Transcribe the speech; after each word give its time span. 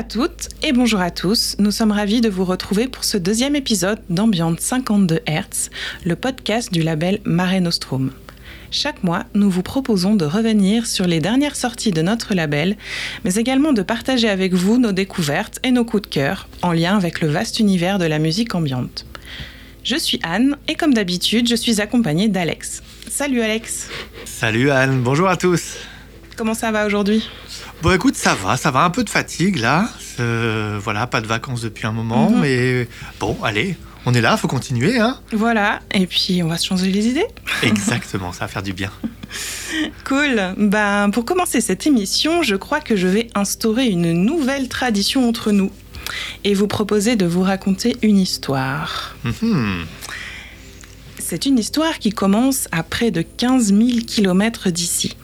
à 0.00 0.02
toutes 0.02 0.48
et 0.62 0.72
bonjour 0.72 1.00
à 1.00 1.10
tous. 1.10 1.56
Nous 1.58 1.70
sommes 1.70 1.92
ravis 1.92 2.22
de 2.22 2.30
vous 2.30 2.46
retrouver 2.46 2.88
pour 2.88 3.04
ce 3.04 3.18
deuxième 3.18 3.54
épisode 3.54 3.98
d'Ambiance 4.08 4.60
52 4.60 5.20
Hz, 5.28 5.68
le 6.06 6.16
podcast 6.16 6.72
du 6.72 6.80
label 6.80 7.20
Mare 7.24 7.60
Nostrum. 7.60 8.10
Chaque 8.70 9.04
mois, 9.04 9.26
nous 9.34 9.50
vous 9.50 9.62
proposons 9.62 10.14
de 10.14 10.24
revenir 10.24 10.86
sur 10.86 11.06
les 11.06 11.20
dernières 11.20 11.54
sorties 11.54 11.90
de 11.90 12.00
notre 12.00 12.32
label, 12.32 12.78
mais 13.26 13.34
également 13.34 13.74
de 13.74 13.82
partager 13.82 14.30
avec 14.30 14.54
vous 14.54 14.78
nos 14.78 14.92
découvertes 14.92 15.58
et 15.64 15.70
nos 15.70 15.84
coups 15.84 16.04
de 16.04 16.08
cœur 16.08 16.48
en 16.62 16.72
lien 16.72 16.96
avec 16.96 17.20
le 17.20 17.28
vaste 17.28 17.60
univers 17.60 17.98
de 17.98 18.06
la 18.06 18.18
musique 18.18 18.54
ambiante. 18.54 19.04
Je 19.84 19.96
suis 19.96 20.18
Anne 20.22 20.56
et 20.66 20.76
comme 20.76 20.94
d'habitude, 20.94 21.46
je 21.46 21.56
suis 21.56 21.82
accompagnée 21.82 22.28
d'Alex. 22.28 22.82
Salut 23.06 23.42
Alex. 23.42 23.90
Salut 24.24 24.70
Anne, 24.70 25.02
bonjour 25.02 25.28
à 25.28 25.36
tous. 25.36 25.76
Comment 26.40 26.54
ça 26.54 26.72
va 26.72 26.86
aujourd'hui 26.86 27.28
Bon 27.82 27.92
écoute, 27.94 28.14
ça 28.16 28.34
va, 28.34 28.56
ça 28.56 28.70
va, 28.70 28.80
un 28.84 28.88
peu 28.88 29.04
de 29.04 29.10
fatigue 29.10 29.56
là. 29.58 29.90
Euh, 30.20 30.80
voilà, 30.82 31.06
pas 31.06 31.20
de 31.20 31.26
vacances 31.26 31.60
depuis 31.60 31.86
un 31.86 31.92
moment, 31.92 32.30
Mhm. 32.30 32.40
mais 32.40 32.88
bon, 33.20 33.36
allez, 33.44 33.76
on 34.06 34.14
est 34.14 34.22
là, 34.22 34.38
faut 34.38 34.48
continuer, 34.48 34.98
hein 34.98 35.18
Voilà, 35.32 35.80
et 35.92 36.06
puis 36.06 36.42
on 36.42 36.48
va 36.48 36.56
se 36.56 36.64
changer 36.66 36.90
les 36.90 37.08
idées. 37.08 37.26
Exactement, 37.62 38.32
ça 38.32 38.46
va 38.46 38.48
faire 38.48 38.62
du 38.62 38.72
bien. 38.72 38.90
Cool. 40.04 40.40
Ben, 40.56 41.10
pour 41.10 41.26
commencer 41.26 41.60
cette 41.60 41.86
émission, 41.86 42.42
je 42.42 42.56
crois 42.56 42.80
que 42.80 42.96
je 42.96 43.06
vais 43.06 43.28
instaurer 43.34 43.86
une 43.88 44.12
nouvelle 44.12 44.68
tradition 44.68 45.28
entre 45.28 45.52
nous 45.52 45.70
et 46.44 46.54
vous 46.54 46.66
proposer 46.68 47.16
de 47.16 47.26
vous 47.26 47.42
raconter 47.42 47.96
une 48.00 48.16
histoire. 48.16 49.14
Mhm. 49.24 49.84
C'est 51.18 51.44
une 51.44 51.58
histoire 51.58 51.98
qui 51.98 52.10
commence 52.12 52.66
à 52.72 52.82
près 52.82 53.10
de 53.10 53.20
15 53.20 53.66
000 53.74 53.98
kilomètres 54.06 54.70
d'ici. 54.70 55.16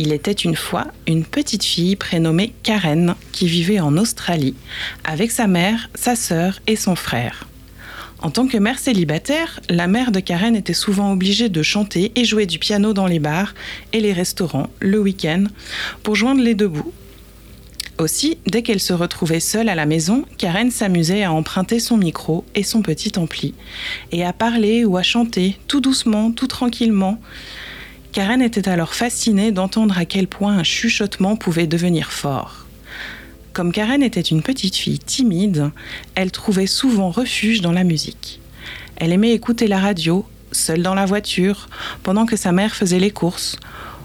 Il 0.00 0.12
était 0.12 0.30
une 0.30 0.54
fois 0.54 0.86
une 1.08 1.24
petite 1.24 1.64
fille 1.64 1.96
prénommée 1.96 2.54
Karen 2.62 3.16
qui 3.32 3.48
vivait 3.48 3.80
en 3.80 3.96
Australie 3.96 4.54
avec 5.02 5.32
sa 5.32 5.48
mère, 5.48 5.90
sa 5.96 6.14
sœur 6.14 6.60
et 6.68 6.76
son 6.76 6.94
frère. 6.94 7.48
En 8.20 8.30
tant 8.30 8.46
que 8.46 8.58
mère 8.58 8.78
célibataire, 8.78 9.58
la 9.68 9.88
mère 9.88 10.12
de 10.12 10.20
Karen 10.20 10.54
était 10.54 10.72
souvent 10.72 11.12
obligée 11.12 11.48
de 11.48 11.62
chanter 11.64 12.12
et 12.14 12.24
jouer 12.24 12.46
du 12.46 12.60
piano 12.60 12.92
dans 12.92 13.08
les 13.08 13.18
bars 13.18 13.54
et 13.92 14.00
les 14.00 14.12
restaurants 14.12 14.70
le 14.78 15.00
week-end 15.00 15.46
pour 16.04 16.14
joindre 16.14 16.42
les 16.42 16.54
deux 16.54 16.68
bouts. 16.68 16.92
Aussi, 17.98 18.38
dès 18.46 18.62
qu'elle 18.62 18.78
se 18.78 18.92
retrouvait 18.92 19.40
seule 19.40 19.68
à 19.68 19.74
la 19.74 19.84
maison, 19.84 20.24
Karen 20.36 20.70
s'amusait 20.70 21.24
à 21.24 21.32
emprunter 21.32 21.80
son 21.80 21.96
micro 21.96 22.44
et 22.54 22.62
son 22.62 22.82
petit 22.82 23.18
ampli 23.18 23.54
et 24.12 24.24
à 24.24 24.32
parler 24.32 24.84
ou 24.84 24.96
à 24.96 25.02
chanter 25.02 25.58
tout 25.66 25.80
doucement, 25.80 26.30
tout 26.30 26.46
tranquillement. 26.46 27.20
Karen 28.18 28.42
était 28.42 28.68
alors 28.68 28.94
fascinée 28.94 29.52
d'entendre 29.52 29.96
à 29.96 30.04
quel 30.04 30.26
point 30.26 30.58
un 30.58 30.64
chuchotement 30.64 31.36
pouvait 31.36 31.68
devenir 31.68 32.10
fort. 32.10 32.66
Comme 33.52 33.70
Karen 33.70 34.02
était 34.02 34.20
une 34.20 34.42
petite 34.42 34.74
fille 34.74 34.98
timide, 34.98 35.70
elle 36.16 36.32
trouvait 36.32 36.66
souvent 36.66 37.10
refuge 37.10 37.60
dans 37.60 37.70
la 37.70 37.84
musique. 37.84 38.40
Elle 38.96 39.12
aimait 39.12 39.34
écouter 39.34 39.68
la 39.68 39.78
radio, 39.78 40.26
seule 40.50 40.82
dans 40.82 40.96
la 40.96 41.06
voiture, 41.06 41.68
pendant 42.02 42.26
que 42.26 42.34
sa 42.34 42.50
mère 42.50 42.74
faisait 42.74 42.98
les 42.98 43.12
courses, 43.12 43.56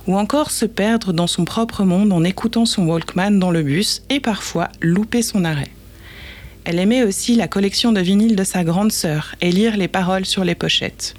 ou 0.06 0.16
encore 0.16 0.52
se 0.52 0.66
perdre 0.66 1.12
dans 1.12 1.26
son 1.26 1.44
propre 1.44 1.84
monde 1.84 2.14
en 2.14 2.24
écoutant 2.24 2.68
son 2.68 2.86
Walkman 2.86 3.40
dans 3.40 3.50
le 3.50 3.64
bus 3.64 4.04
et 4.12 4.20
parfois 4.20 4.70
louper 4.80 5.24
son 5.24 5.44
arrêt. 5.44 5.72
Elle 6.66 6.78
aimait 6.78 7.02
aussi 7.02 7.34
la 7.34 7.48
collection 7.48 7.92
de 7.92 8.00
vinyles 8.00 8.36
de 8.36 8.44
sa 8.44 8.64
grande 8.64 8.92
sœur 8.92 9.34
et 9.42 9.52
lire 9.52 9.76
les 9.76 9.88
paroles 9.88 10.28
sur 10.28 10.44
les 10.44 10.54
pochettes. 10.54 11.16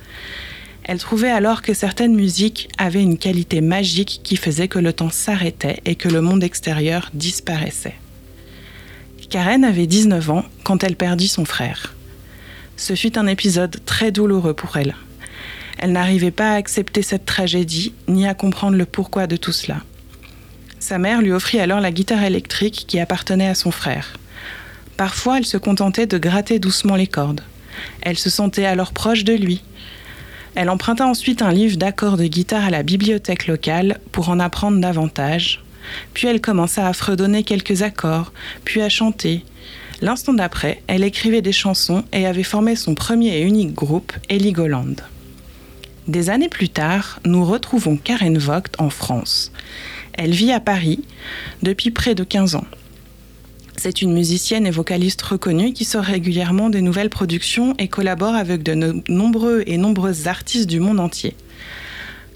Elle 0.85 0.99
trouvait 0.99 1.31
alors 1.31 1.63
que 1.63 1.75
certaines 1.75 2.15
musiques 2.15 2.69
avaient 2.79 3.03
une 3.03 3.19
qualité 3.19 3.61
magique 3.61 4.21
qui 4.23 4.37
faisait 4.37 4.69
que 4.69 4.79
le 4.79 4.93
temps 4.93 5.11
s'arrêtait 5.11 5.81
et 5.85 5.95
que 5.95 6.09
le 6.09 6.21
monde 6.21 6.45
extérieur 6.45 7.11
disparaissait. 7.15 7.97
Karen 9.35 9.65
avait 9.65 9.89
19 9.89 10.31
ans 10.31 10.45
quand 10.63 10.85
elle 10.85 10.95
perdit 10.95 11.27
son 11.27 11.45
frère. 11.45 11.95
Ce 12.77 12.95
fut 12.95 13.19
un 13.19 13.27
épisode 13.27 13.81
très 13.85 14.13
douloureux 14.13 14.55
pour 14.55 14.77
elle. 14.77 14.95
Elle 15.79 15.91
n'arrivait 15.91 16.31
pas 16.31 16.53
à 16.53 16.55
accepter 16.55 17.03
cette 17.03 17.25
tragédie 17.25 17.95
ni 18.07 18.29
à 18.29 18.35
comprendre 18.35 18.77
le 18.77 18.85
pourquoi 18.85 19.27
de 19.27 19.35
tout 19.35 19.51
cela. 19.51 19.79
Sa 20.79 20.99
mère 20.99 21.21
lui 21.21 21.33
offrit 21.33 21.59
alors 21.59 21.81
la 21.81 21.91
guitare 21.91 22.23
électrique 22.23 22.85
qui 22.87 23.01
appartenait 23.01 23.49
à 23.49 23.57
son 23.57 23.73
frère. 23.73 24.19
Parfois, 24.97 25.39
elle 25.39 25.47
se 25.47 25.57
contentait 25.57 26.07
de 26.07 26.19
gratter 26.19 26.61
doucement 26.61 26.95
les 26.95 27.09
cordes. 27.09 27.41
Elle 28.03 28.19
se 28.19 28.31
sentait 28.31 28.67
alors 28.67 28.93
proche 28.93 29.25
de 29.25 29.33
lui. 29.33 29.65
Elle 30.55 30.71
emprunta 30.71 31.07
ensuite 31.07 31.43
un 31.43 31.53
livre 31.53 31.77
d'accords 31.77 32.17
de 32.17 32.27
guitare 32.27 32.65
à 32.65 32.71
la 32.71 32.83
bibliothèque 32.83 33.47
locale 33.47 33.99
pour 34.13 34.29
en 34.29 34.39
apprendre 34.39 34.81
davantage. 34.81 35.63
Puis 36.15 36.29
elle 36.29 36.41
commença 36.41 36.87
à 36.87 36.93
fredonner 36.93 37.43
quelques 37.43 37.83
accords, 37.83 38.33
puis 38.65 38.81
à 38.81 38.89
chanter. 38.89 39.45
L'instant 40.01 40.33
d'après, 40.33 40.83
elle 40.87 41.05
écrivait 41.05 41.43
des 41.43 41.53
chansons 41.53 42.05
et 42.13 42.27
avait 42.27 42.43
formé 42.43 42.77
son 42.77 42.95
premier 42.95 43.39
et 43.39 43.43
unique 43.43 43.75
groupe, 43.75 44.13
Heligoland. 44.29 44.97
Des 46.07 46.31
années 46.31 46.49
plus 46.49 46.69
tard, 46.69 47.21
nous 47.25 47.45
retrouvons 47.45 47.97
Karen 47.97 48.39
Vogt 48.39 48.71
en 48.79 48.91
France. 48.91 49.51
Elle 50.13 50.33
vit 50.33 50.53
à 50.53 50.61
Paris 50.61 51.03
depuis 51.63 51.91
près 51.91 52.15
de 52.15 52.25
15 52.25 52.57
ans. 52.57 52.67
C'est 53.77 54.03
une 54.03 54.13
musicienne 54.13 54.67
et 54.67 54.71
vocaliste 54.71 55.21
reconnue 55.23 55.73
qui 55.73 55.85
sort 55.85 56.05
régulièrement 56.05 56.71
des 56.71 56.81
nouvelles 56.81 57.11
productions 57.11 57.75
et 57.79 57.89
collabore 57.89 58.35
avec 58.35 58.63
de 58.63 58.75
no- 58.75 59.03
nombreux 59.09 59.63
et 59.67 59.77
nombreuses 59.77 60.27
artistes 60.27 60.69
du 60.69 60.81
monde 60.81 61.01
entier. 61.01 61.35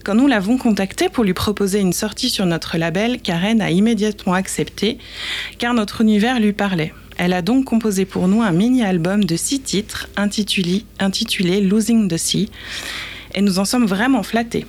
Quand 0.05 0.15
nous 0.15 0.27
l'avons 0.27 0.59
contactée 0.59 1.09
pour 1.09 1.25
lui 1.25 1.35
proposer 1.35 1.81
une 1.81 1.93
sortie 1.93 2.31
sur 2.31 2.45
notre 2.47 2.77
label, 2.77 3.21
Karen 3.21 3.61
a 3.61 3.71
immédiatement 3.71 4.35
accepté 4.35 4.99
car 5.59 5.75
notre 5.75 6.01
univers 6.01 6.41
lui 6.41 6.53
parlait. 6.53 6.93
Elle 7.19 7.33
a 7.33 7.43
donc 7.43 7.65
composé 7.65 8.05
pour 8.05 8.29
nous 8.29 8.43
un 8.43 8.53
mini-album 8.53 9.25
de 9.25 9.37
six 9.37 9.61
titres 9.61 10.09
intitulé 10.17 11.61
Losing 11.61 12.09
the 12.09 12.17
Sea 12.17 12.49
et 13.35 13.41
nous 13.43 13.59
en 13.59 13.65
sommes 13.65 13.87
vraiment 13.87 14.23
flattés. 14.23 14.67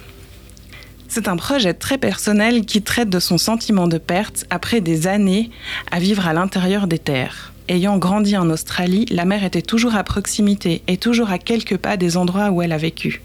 C'est 1.12 1.28
un 1.28 1.38
projet 1.38 1.74
très 1.74 1.98
personnel 1.98 2.68
qui 2.68 2.84
traite 2.84 3.10
de 3.10 3.20
son 3.20 3.40
sentiment 3.40 3.88
de 3.88 3.98
perte 3.98 4.46
après 4.52 4.80
des 4.80 5.08
années 5.08 5.50
à 5.90 5.98
vivre 5.98 6.28
à 6.28 6.34
l'intérieur 6.34 6.86
des 6.86 7.00
terres. 7.00 7.52
Ayant 7.68 7.98
grandi 7.98 8.38
en 8.38 8.48
Australie, 8.52 9.06
la 9.10 9.26
mer 9.26 9.44
était 9.44 9.64
toujours 9.64 9.96
à 9.96 10.04
proximité 10.04 10.84
et 10.88 10.98
toujours 10.98 11.32
à 11.32 11.40
quelques 11.40 11.78
pas 11.78 11.98
des 11.98 12.16
endroits 12.16 12.52
où 12.52 12.62
elle 12.62 12.72
a 12.72 12.78
vécu. 12.78 13.24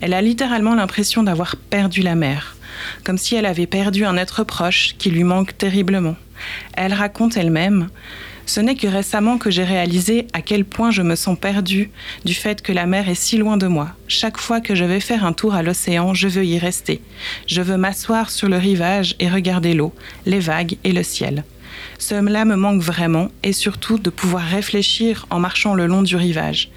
Elle 0.00 0.14
a 0.14 0.20
littéralement 0.20 0.74
l'impression 0.74 1.22
d'avoir 1.22 1.54
perdu 1.54 2.02
la 2.02 2.16
mer, 2.16 2.56
comme 3.04 3.18
si 3.18 3.36
elle 3.36 3.46
avait 3.46 3.68
perdu 3.68 4.04
un 4.04 4.16
être 4.16 4.42
proche 4.42 4.96
qui 4.98 5.08
lui 5.08 5.22
manque 5.22 5.56
terriblement. 5.56 6.16
Elle 6.74 6.92
raconte 6.92 7.36
elle-même 7.36 7.88
ce 8.52 8.60
n'est 8.60 8.74
que 8.74 8.86
récemment 8.86 9.38
que 9.38 9.50
j'ai 9.50 9.64
réalisé 9.64 10.26
à 10.34 10.42
quel 10.42 10.66
point 10.66 10.90
je 10.90 11.00
me 11.00 11.16
sens 11.16 11.38
perdue 11.38 11.90
du 12.26 12.34
fait 12.34 12.60
que 12.60 12.70
la 12.70 12.84
mer 12.84 13.08
est 13.08 13.14
si 13.14 13.38
loin 13.38 13.56
de 13.56 13.66
moi. 13.66 13.92
Chaque 14.08 14.36
fois 14.36 14.60
que 14.60 14.74
je 14.74 14.84
vais 14.84 15.00
faire 15.00 15.24
un 15.24 15.32
tour 15.32 15.54
à 15.54 15.62
l'océan, 15.62 16.12
je 16.12 16.28
veux 16.28 16.44
y 16.44 16.58
rester. 16.58 17.00
Je 17.46 17.62
veux 17.62 17.78
m'asseoir 17.78 18.28
sur 18.28 18.50
le 18.50 18.58
rivage 18.58 19.16
et 19.20 19.30
regarder 19.30 19.72
l'eau, 19.72 19.94
les 20.26 20.38
vagues 20.38 20.76
et 20.84 20.92
le 20.92 21.02
ciel. 21.02 21.44
Cela 21.98 22.44
me 22.44 22.56
manque 22.56 22.82
vraiment 22.82 23.28
et 23.42 23.54
surtout 23.54 23.96
de 23.96 24.10
pouvoir 24.10 24.44
réfléchir 24.44 25.24
en 25.30 25.40
marchant 25.40 25.72
le 25.72 25.86
long 25.86 26.02
du 26.02 26.16
rivage. 26.16 26.68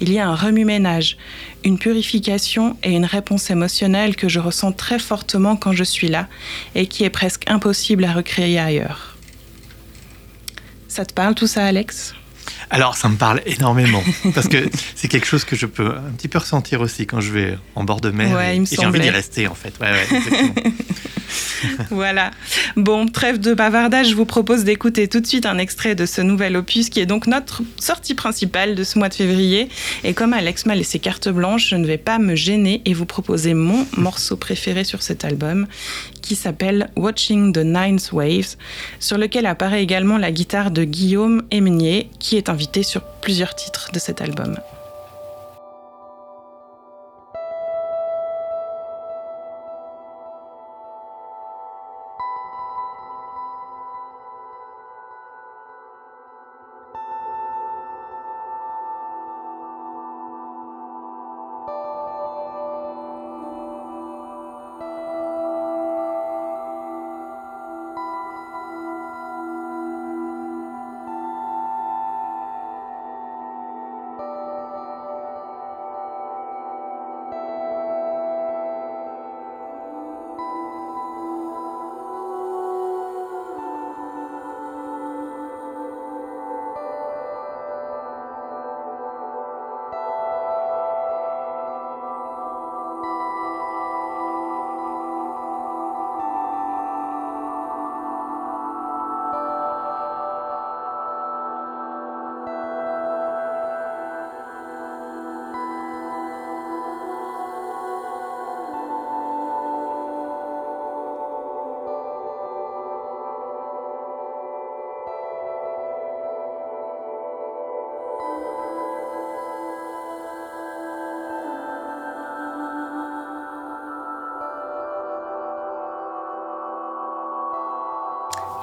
Il 0.00 0.12
y 0.12 0.18
a 0.18 0.28
un 0.28 0.34
remue-ménage, 0.34 1.16
une 1.64 1.78
purification 1.78 2.76
et 2.82 2.90
une 2.90 3.06
réponse 3.06 3.48
émotionnelle 3.48 4.14
que 4.14 4.28
je 4.28 4.40
ressens 4.40 4.72
très 4.72 4.98
fortement 4.98 5.56
quand 5.56 5.72
je 5.72 5.84
suis 5.84 6.08
là 6.08 6.28
et 6.74 6.86
qui 6.86 7.02
est 7.02 7.08
presque 7.08 7.44
impossible 7.48 8.04
à 8.04 8.12
recréer 8.12 8.58
ailleurs. 8.58 9.13
Ça 10.94 11.04
te 11.04 11.12
parle 11.12 11.34
tout 11.34 11.48
ça, 11.48 11.64
Alex? 11.64 12.14
Alors, 12.70 12.96
ça 12.96 13.08
me 13.08 13.16
parle 13.16 13.42
énormément, 13.46 14.00
parce 14.32 14.46
que 14.46 14.70
c'est 14.94 15.08
quelque 15.08 15.26
chose 15.26 15.44
que 15.44 15.56
je 15.56 15.66
peux 15.66 15.88
un 15.88 16.12
petit 16.16 16.28
peu 16.28 16.38
ressentir 16.38 16.80
aussi 16.82 17.04
quand 17.04 17.20
je 17.20 17.32
vais 17.32 17.58
en 17.74 17.82
bord 17.82 18.00
de 18.00 18.10
mer. 18.10 18.36
Ouais, 18.36 18.58
et, 18.58 18.64
j'ai 18.64 18.86
envie 18.86 19.00
d'y 19.00 19.10
rester, 19.10 19.48
en 19.48 19.56
fait. 19.56 19.74
Ouais, 19.80 19.90
ouais, 19.90 20.06
exactement. 20.16 20.54
Voilà. 21.90 22.30
Bon, 22.76 23.06
trêve 23.06 23.38
de 23.38 23.54
bavardage, 23.54 24.10
je 24.10 24.14
vous 24.14 24.24
propose 24.24 24.64
d'écouter 24.64 25.08
tout 25.08 25.20
de 25.20 25.26
suite 25.26 25.46
un 25.46 25.58
extrait 25.58 25.94
de 25.94 26.06
ce 26.06 26.20
nouvel 26.20 26.56
opus 26.56 26.88
qui 26.88 27.00
est 27.00 27.06
donc 27.06 27.26
notre 27.26 27.62
sortie 27.78 28.14
principale 28.14 28.74
de 28.74 28.84
ce 28.84 28.98
mois 28.98 29.08
de 29.08 29.14
février. 29.14 29.68
Et 30.02 30.14
comme 30.14 30.32
Alex 30.32 30.66
m'a 30.66 30.74
laissé 30.74 30.98
carte 30.98 31.28
blanche, 31.28 31.68
je 31.68 31.76
ne 31.76 31.86
vais 31.86 31.98
pas 31.98 32.18
me 32.18 32.34
gêner 32.34 32.82
et 32.84 32.94
vous 32.94 33.06
proposer 33.06 33.54
mon 33.54 33.86
morceau 33.96 34.36
préféré 34.36 34.84
sur 34.84 35.02
cet 35.02 35.24
album 35.24 35.66
qui 36.22 36.36
s'appelle 36.36 36.90
Watching 36.96 37.52
the 37.52 37.58
Ninth 37.58 38.12
Waves, 38.12 38.56
sur 38.98 39.18
lequel 39.18 39.46
apparaît 39.46 39.82
également 39.82 40.16
la 40.16 40.32
guitare 40.32 40.70
de 40.70 40.84
Guillaume 40.84 41.42
Emenier 41.50 42.08
qui 42.18 42.36
est 42.36 42.48
invité 42.48 42.82
sur 42.82 43.02
plusieurs 43.20 43.54
titres 43.54 43.90
de 43.92 43.98
cet 43.98 44.20
album. 44.20 44.56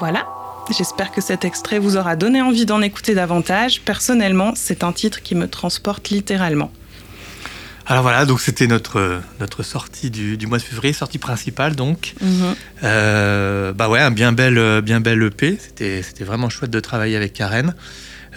Voilà, 0.02 0.26
J'espère 0.76 1.12
que 1.12 1.22
cet 1.22 1.46
extrait 1.46 1.78
vous 1.78 1.96
aura 1.96 2.16
donné 2.16 2.42
envie 2.42 2.66
d'en 2.66 2.82
écouter 2.82 3.14
davantage. 3.14 3.82
Personnellement, 3.82 4.54
c'est 4.56 4.84
un 4.84 4.94
titre 4.94 5.22
qui 5.22 5.36
me 5.36 5.48
transporte 5.48 6.10
littéralement. 6.10 6.72
Alors 7.86 8.02
voilà, 8.02 8.26
donc 8.26 8.42
c'était 8.42 8.66
notre, 8.66 9.22
notre 9.40 9.62
sortie 9.62 10.10
du, 10.10 10.48
mois 10.48 10.58
de 10.58 10.64
février, 10.64 10.92
sortie 10.92 11.20
principale 11.20 11.76
donc. 11.76 12.16
Mhm. 12.20 12.56
Euh, 12.84 13.74
bah 13.74 13.90
ouais, 13.90 14.00
un 14.00 14.10
bien 14.10 14.32
bel, 14.32 14.82
bien 14.82 15.02
bel 15.02 15.22
EP. 15.22 15.60
C'était, 15.62 16.02
c'était 16.02 16.24
vraiment 16.24 16.50
chouette 16.50 16.72
de 16.72 16.80
travailler 16.80 17.16
avec 17.16 17.34
Karen. 17.34 17.76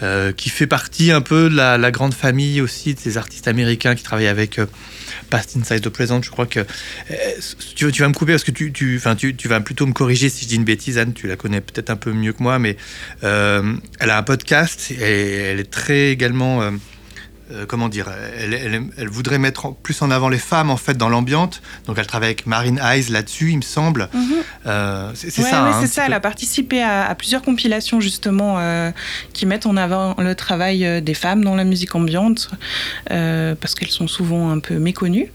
Euh, 0.03 0.33
qui 0.33 0.51
fait 0.51 0.67
partie 0.67 1.13
un 1.13 1.21
peu 1.21 1.49
de 1.49 1.55
la, 1.55 1.91
grande 1.93 2.15
famille 2.15 2.61
aussi 2.61 2.95
de 2.95 2.99
ces 2.99 3.17
artistes 3.17 3.47
américains 3.47 3.95
qui 3.95 4.03
travaillent 4.03 4.27
avec 4.27 4.59
euh, 4.59 4.67
Past 5.35 5.57
Inside 5.57 5.81
the 5.81 5.89
Present. 5.89 6.23
Je 6.23 6.31
crois 6.31 6.47
que 6.47 6.61
euh, 6.61 7.15
tu, 7.75 7.91
vas 7.91 8.09
me 8.09 8.15
couper 8.15 8.33
parce 8.33 8.45
que 8.45 8.53
tu, 8.53 8.73
tu, 8.73 9.01
tu, 9.17 9.35
tu 9.35 9.49
vas 9.49 9.61
plutôt 9.61 9.87
me 9.87 9.93
corriger 9.93 10.29
si 10.29 10.45
je 10.45 10.49
dis 10.51 10.57
une 10.57 10.65
bêtise. 10.65 10.99
Anne, 10.99 11.13
tu 11.13 11.27
la 11.27 11.37
connais 11.37 11.61
peut-être 11.61 11.91
un 11.91 11.97
peu 11.97 12.13
mieux 12.13 12.33
que 12.33 12.43
moi, 12.43 12.59
mais 12.59 12.77
elle 13.23 14.11
a 14.11 14.19
un 14.19 14.23
podcast 14.23 14.93
et 14.93 15.37
elle 15.37 15.61
est 15.61 15.71
très 15.71 16.11
également 16.11 16.71
euh, 17.53 17.67
comment 17.67 17.91
dire, 17.91 18.09
elle, 18.39 19.09
voudrait 19.09 19.39
mettre 19.39 19.75
plus 19.75 20.01
en 20.01 20.11
avant 20.11 20.31
les 20.31 20.39
femmes 20.39 20.71
en 20.71 20.79
fait 20.79 20.97
dans 20.97 21.11
l'ambiance. 21.11 21.61
Donc 21.87 21.99
elle 21.99 22.07
travaille 22.07 22.29
avec 22.29 22.47
Marine 22.47 22.81
Eyes 22.83 23.11
là-dessus, 23.11 23.51
il 23.51 23.59
me 23.59 23.63
semble. 23.63 24.09
Mhm. 24.15 24.33
Euh, 24.67 25.11
c'est 25.15 25.31
ça. 25.31 25.67
Hein, 25.67 25.79
c'est 25.81 25.87
ça. 25.87 26.07
Elle 26.07 26.15
a 26.15 26.21
participé 26.21 26.83
à, 26.83 27.15
plusieurs 27.15 27.43
compilations 27.43 28.01
justement 28.01 28.57
euh, 28.59 28.91
qui 29.35 29.45
mettent 29.45 29.67
en 29.67 29.77
avant 29.77 30.15
le 30.19 30.35
travail 30.35 31.03
des 31.03 31.15
femmes 31.15 31.45
dans 31.45 31.55
la 31.55 31.65
musique 31.65 31.95
ambiante 31.95 32.51
parce 33.09 33.75
qu'elles 33.75 33.91
sont 33.91 34.09
souvent 34.09 34.51
un 34.51 34.59
peu 34.59 34.79
méconnues. 34.79 35.31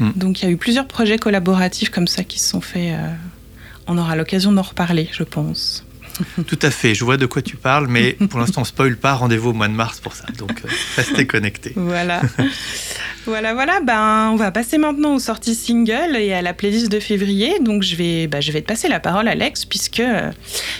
Hmm. 0.00 0.12
Donc 0.16 0.40
il 0.40 0.46
y 0.46 0.48
a 0.48 0.50
eu 0.50 0.56
plusieurs 0.56 0.86
projets 0.86 1.18
collaboratifs 1.18 1.90
comme 1.90 2.06
ça 2.06 2.24
qui 2.24 2.38
se 2.38 2.48
sont 2.48 2.62
faits. 2.62 2.94
on 3.86 3.98
aura 3.98 4.16
l'occasion 4.16 4.52
d'en 4.52 4.62
reparler, 4.62 5.08
je 5.12 5.22
pense. 5.22 5.84
Tout 6.46 6.58
à 6.62 6.70
fait, 6.70 6.94
je 6.94 7.04
vois 7.04 7.16
de 7.16 7.26
quoi 7.26 7.42
tu 7.42 7.56
parles, 7.56 7.86
mais 7.88 8.12
pour 8.30 8.40
l'instant, 8.40 8.62
on 8.62 8.64
spoil 8.64 8.96
pas. 8.96 9.14
Rendez-vous 9.14 9.50
au 9.50 9.52
mois 9.52 9.68
de 9.68 9.74
mars 9.74 10.00
pour 10.00 10.14
ça. 10.14 10.24
Donc, 10.38 10.62
euh, 10.64 10.68
restez 10.96 11.26
connectés. 11.26 11.72
Voilà. 11.76 12.20
voilà, 13.26 13.54
voilà. 13.54 13.80
Ben, 13.80 14.30
on 14.32 14.36
va 14.36 14.50
passer 14.50 14.78
maintenant 14.78 15.14
aux 15.14 15.20
sorties 15.20 15.54
singles 15.54 16.16
et 16.16 16.32
à 16.32 16.42
la 16.42 16.54
playlist 16.54 16.90
de 16.90 17.00
février. 17.00 17.58
Donc, 17.60 17.82
je 17.82 17.96
vais, 17.96 18.26
ben, 18.26 18.40
je 18.40 18.52
vais 18.52 18.62
te 18.62 18.66
passer 18.66 18.88
la 18.88 19.00
parole, 19.00 19.28
Alex, 19.28 19.64
puisque 19.64 20.00
euh, 20.00 20.30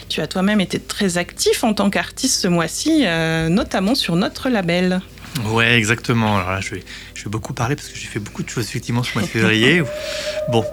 tu 0.09 0.21
as 0.21 0.27
toi-même 0.27 0.61
été 0.61 0.79
très 0.79 1.19
actif 1.19 1.65
en 1.65 1.75
tant 1.75 1.91
qu'artiste 1.91 2.41
ce 2.41 2.49
mois-ci, 2.49 3.03
euh, 3.06 3.49
notamment 3.49 3.94
sur 3.94 4.17
notre 4.17 4.49
label. 4.49 5.00
Ouais, 5.47 5.77
exactement. 5.77 6.37
Alors 6.37 6.50
là, 6.50 6.61
je 6.61 6.75
vais, 6.75 6.85
je 7.15 7.25
vais 7.25 7.31
beaucoup 7.31 7.55
parler 7.55 7.77
parce 7.77 7.89
que 7.89 7.99
j'ai 7.99 8.06
fait 8.06 8.21
beaucoup 8.21 8.43
de 8.43 8.49
choses 8.49 8.65
effectivement 8.65 9.03
ce 9.03 9.15
mois 9.15 9.23
de 9.23 9.33
février. 9.33 9.83
bon, 10.50 10.65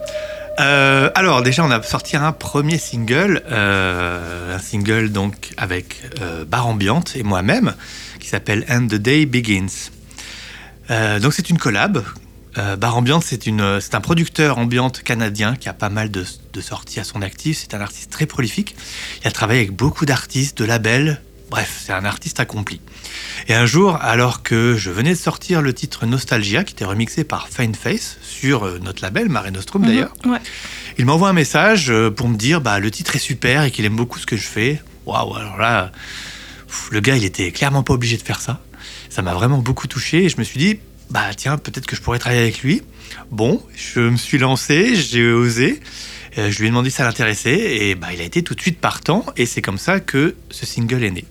euh, 0.59 1.09
alors 1.15 1.41
déjà, 1.41 1.63
on 1.63 1.71
a 1.71 1.81
sorti 1.81 2.17
un 2.17 2.31
premier 2.31 2.77
single, 2.77 3.41
euh, 3.49 4.55
un 4.55 4.59
single 4.59 5.11
donc 5.11 5.53
avec 5.57 6.01
euh, 6.21 6.43
Bar 6.45 6.67
Ambiante 6.67 7.15
et 7.15 7.23
moi-même, 7.23 7.73
qui 8.19 8.27
s'appelle 8.27 8.65
And 8.69 8.87
the 8.87 8.95
Day 8.95 9.25
Begins. 9.25 9.91
donc 11.21 11.33
c'est 11.33 11.49
une 11.49 11.57
collab. 11.57 12.03
Bar 12.77 12.97
Ambiante, 12.97 13.23
c'est 13.23 13.95
un 13.95 14.01
producteur 14.01 14.57
ambiante 14.57 15.01
canadien 15.01 15.55
qui 15.55 15.69
a 15.69 15.73
pas 15.73 15.87
mal 15.87 16.11
de, 16.11 16.25
de 16.51 16.61
sorties 16.61 16.99
à 16.99 17.05
son 17.05 17.21
actif. 17.21 17.57
C'est 17.61 17.73
un 17.73 17.79
artiste 17.79 18.11
très 18.11 18.25
prolifique. 18.25 18.75
Il 19.21 19.27
a 19.27 19.31
travaillé 19.31 19.61
avec 19.61 19.71
beaucoup 19.71 20.05
d'artistes, 20.05 20.57
de 20.57 20.65
labels. 20.65 21.21
Bref, 21.49 21.81
c'est 21.83 21.93
un 21.93 22.05
artiste 22.05 22.39
accompli. 22.39 22.79
Et 23.47 23.55
un 23.55 23.65
jour, 23.65 23.97
alors 24.01 24.43
que 24.43 24.75
je 24.77 24.91
venais 24.91 25.11
de 25.11 25.17
sortir 25.17 25.61
le 25.61 25.73
titre 25.73 26.05
Nostalgia, 26.05 26.63
qui 26.63 26.73
était 26.73 26.85
remixé 26.85 27.23
par 27.23 27.47
Fine 27.49 27.73
Face 27.73 28.17
sur 28.21 28.65
euh, 28.65 28.79
notre 28.83 29.01
label, 29.01 29.29
Mare 29.29 29.51
Nostrum 29.51 29.81
mhm, 29.81 29.87
d'ailleurs, 29.87 30.13
il 30.97 31.05
m'envoie 31.05 31.29
un 31.29 31.33
message 31.33 31.89
euh, 31.89 32.11
pour 32.11 32.27
me 32.29 32.37
dire 32.37 32.61
bah, 32.61 32.79
le 32.79 32.91
titre 32.91 33.15
est 33.15 33.19
super 33.19 33.63
et 33.63 33.71
qu'il 33.71 33.85
aime 33.85 33.95
beaucoup 33.95 34.19
ce 34.19 34.27
que 34.27 34.37
je 34.37 34.45
fais. 34.45 34.81
Waouh, 35.05 35.35
alors 35.35 35.57
là, 35.57 35.91
le 36.91 36.99
gars, 36.99 37.15
il 37.15 37.25
était 37.25 37.51
clairement 37.51 37.83
pas 37.83 37.93
obligé 37.93 38.17
de 38.17 38.21
faire 38.21 38.41
ça. 38.41 38.61
Ça 39.09 39.23
m'a 39.23 39.33
vraiment 39.33 39.57
beaucoup 39.57 39.87
touché 39.87 40.25
et 40.25 40.29
je 40.29 40.37
me 40.37 40.43
suis 40.43 40.59
dit, 40.59 40.79
bah 41.09 41.33
tiens, 41.35 41.57
peut-être 41.57 41.87
que 41.87 41.95
je 41.95 42.01
pourrais 42.01 42.19
travailler 42.19 42.43
avec 42.43 42.61
lui. 42.61 42.83
Bon, 43.31 43.63
je 43.75 44.01
me 44.01 44.17
suis 44.17 44.37
lancé, 44.37 44.95
j'ai 44.95 45.31
osé. 45.31 45.81
Euh, 46.37 46.51
je 46.51 46.59
lui 46.59 46.67
ai 46.67 46.69
demandé 46.69 46.91
si 46.91 46.97
ça 46.97 47.05
l'intéressait 47.05 47.77
et 47.77 47.95
bah, 47.95 48.09
il 48.13 48.21
a 48.21 48.23
été 48.23 48.43
tout 48.43 48.53
de 48.53 48.61
suite 48.61 48.79
partant 48.79 49.25
et 49.35 49.47
c'est 49.47 49.63
comme 49.63 49.79
ça 49.79 49.99
que 49.99 50.35
ce 50.51 50.67
single 50.67 51.03
est 51.03 51.11
né. 51.11 51.25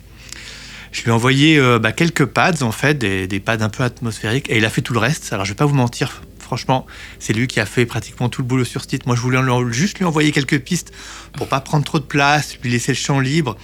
Je 0.99 1.05
lui 1.05 1.11
ai 1.11 1.15
envoyé 1.15 1.59
euh, 1.59 1.79
bah, 1.79 1.93
quelques 1.93 2.25
pads, 2.25 2.63
en 2.63 2.73
fait, 2.73 2.95
des, 2.95 3.41
pads 3.41 3.63
un 3.63 3.69
peu 3.69 3.85
atmosphériques, 3.85 4.51
et 4.51 4.57
il 4.57 4.65
a 4.65 4.71
fait 4.71 4.83
tout 4.83 4.93
le 4.93 4.99
reste. 4.99 5.33
Alors, 5.33 5.45
je 5.45 5.53
vais 5.53 5.57
pas 5.57 5.65
vous 5.65 5.77
mentir, 5.77 6.23
franchement, 6.41 6.87
c'est 7.21 7.33
lui 7.33 7.47
qui 7.47 7.61
a 7.61 7.67
fait 7.67 7.87
pratiquement 7.87 8.29
tout 8.29 8.43
le 8.43 8.49
boulot 8.49 8.65
sur 8.65 8.83
ce 8.83 8.89
titre. 8.89 9.07
Moi, 9.07 9.15
je 9.15 9.21
voulais 9.21 9.39
juste 9.71 9.99
lui 9.99 10.05
envoyer 10.05 10.33
quelques 10.33 10.59
pistes 10.59 10.93
pour 11.35 11.47
pas 11.47 11.61
prendre 11.61 11.85
trop 11.85 12.01
de 12.01 12.05
place, 12.05 12.59
lui 12.65 12.71
laisser 12.71 12.91
le 12.91 12.97
champ 12.97 13.21
libre. 13.21 13.57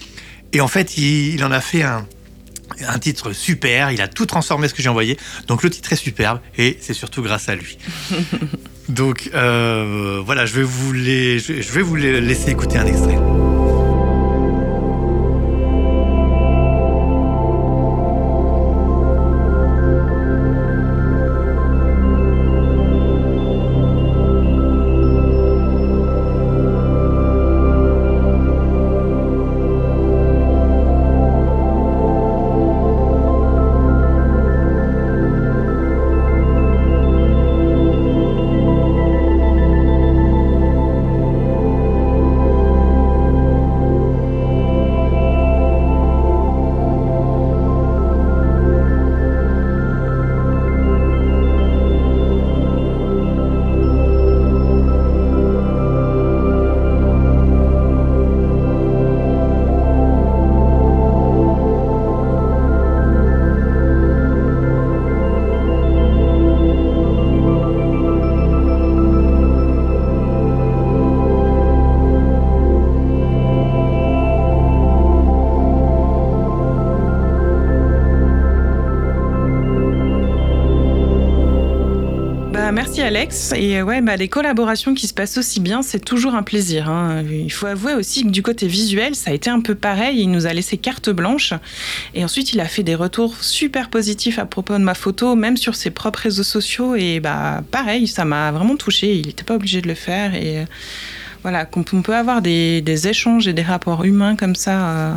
Et 0.53 0.61
en 0.61 0.69
fait, 0.69 0.97
il, 0.97 1.45
en 1.45 1.51
a 1.51 1.61
fait 1.61 1.83
un, 1.83 2.07
titre 3.01 3.33
super, 3.33 3.91
il 3.91 4.01
a 4.01 4.07
tout 4.07 4.27
transformé 4.27 4.69
ce 4.69 4.75
que 4.75 4.83
j'ai 4.83 4.89
envoyé. 4.89 5.19
Donc 5.49 5.65
le 5.65 5.71
titre 5.71 5.93
est 5.93 5.97
superbe 5.97 6.39
et 6.57 6.79
c'est 6.81 6.95
surtout 6.95 7.23
grâce 7.23 7.49
à 7.49 7.57
lui. 7.57 7.79
Donc 8.89 9.31
euh, 9.35 10.23
voilà, 10.25 10.47
je 10.47 10.55
vais, 10.55 10.63
vous 10.63 10.95
je 10.95 11.73
vais 11.73 11.83
vous 11.83 11.97
laisser 11.97 12.51
écouter 12.51 12.79
un 12.79 12.87
extrait. 12.87 13.19
Alex. 83.05 83.53
Et 83.55 83.79
euh, 83.79 83.83
ouais, 83.83 84.01
bah, 84.01 84.17
les 84.17 84.29
collaborations 84.29 84.95
qui 84.95 85.07
se 85.07 85.13
passent 85.13 85.37
aussi 85.37 85.61
bien, 85.61 85.83
c'est 85.83 86.03
toujours 86.03 86.35
un 86.35 86.43
plaisir. 86.43 86.89
Hein. 86.89 87.23
Il 87.31 87.53
faut 87.53 87.67
avouer 87.67 87.93
aussi 87.93 88.25
que 88.25 88.31
du 88.31 88.43
côté 88.43 88.67
visuel, 88.67 89.15
ça 89.15 89.31
a 89.31 89.35
été 89.35 89.51
un 89.51 89.61
peu 89.61 89.75
pareil. 89.75 90.21
Il 90.21 90.31
nous 90.31 90.47
a 90.47 90.53
laissé 90.55 90.79
carte 90.79 91.11
blanche. 91.11 91.53
Et 92.15 92.25
ensuite, 92.25 92.55
il 92.55 92.61
a 92.61 92.65
fait 92.65 92.83
des 92.83 92.95
retours 92.95 93.37
super 93.45 93.91
positifs 93.91 94.39
à 94.39 94.47
propos 94.47 94.75
de 94.75 94.85
ma 94.85 94.95
photo, 94.95 95.35
même 95.37 95.59
sur 95.59 95.75
ses 95.75 95.91
propres 95.91 96.21
réseaux 96.21 96.43
sociaux. 96.43 96.95
Et 96.95 97.21
bah, 97.21 97.63
pareil, 97.71 98.07
ça 98.07 98.25
m'a 98.25 98.51
vraiment 98.53 98.77
touché. 98.77 99.15
Il 99.15 99.27
n'était 99.27 99.45
pas 99.45 99.55
obligé 99.55 99.83
de 99.83 99.89
le 99.89 99.95
faire. 99.95 100.35
Et 100.35 100.65
voilà, 101.45 101.67
qu'on 101.67 101.83
peut 101.83 102.17
avoir 102.17 102.41
des, 102.41 102.83
échanges 103.07 103.47
et 103.47 103.53
des 103.53 103.63
rapports 103.63 104.05
humains 104.05 104.35
comme 104.35 104.55
ça 104.57 104.89
euh, 104.89 105.15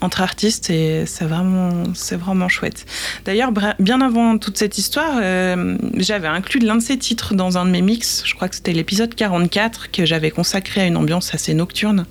entre 0.00 0.20
artistes 0.20 0.70
et 0.70 1.04
c'est 1.06 1.24
vraiment, 1.24 1.82
c'est 1.92 2.14
vraiment 2.14 2.48
chouette. 2.48 2.86
D'ailleurs, 3.24 3.50
bien 3.80 4.00
avant 4.00 4.38
toute 4.38 4.56
cette 4.58 4.78
histoire, 4.78 5.18
euh, 5.20 5.76
j'avais 5.96 6.28
inclus 6.28 6.60
l'un 6.60 6.76
de 6.76 6.82
ces 6.82 6.96
titres 6.96 7.34
dans 7.34 7.58
un 7.58 7.64
de 7.64 7.70
mes 7.70 7.82
mix. 7.82 8.22
Je 8.24 8.36
crois 8.36 8.48
que 8.48 8.54
c'était 8.54 8.72
l'épisode 8.72 9.12
44 9.16 9.90
que 9.90 10.06
j'avais 10.06 10.30
consacré 10.30 10.82
à 10.82 10.86
une 10.86 10.96
ambiance 10.96 11.34
assez 11.34 11.52
nocturne. 11.52 12.06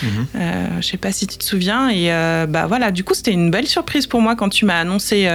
Je 0.00 0.06
mhm. 0.06 0.26
euh, 0.36 0.66
je 0.80 0.86
sais 0.86 0.96
pas 0.96 1.10
si 1.10 1.26
tu 1.26 1.38
te 1.38 1.44
souviens. 1.44 1.90
Et 1.90 2.06
bah 2.46 2.66
voilà, 2.68 2.92
du 2.92 3.02
coup, 3.02 3.14
c'était 3.14 3.32
une 3.32 3.50
belle 3.50 3.66
surprise 3.66 4.06
pour 4.06 4.20
moi 4.20 4.36
quand 4.36 4.48
tu 4.48 4.64
m'as 4.64 4.78
annoncé 4.78 5.28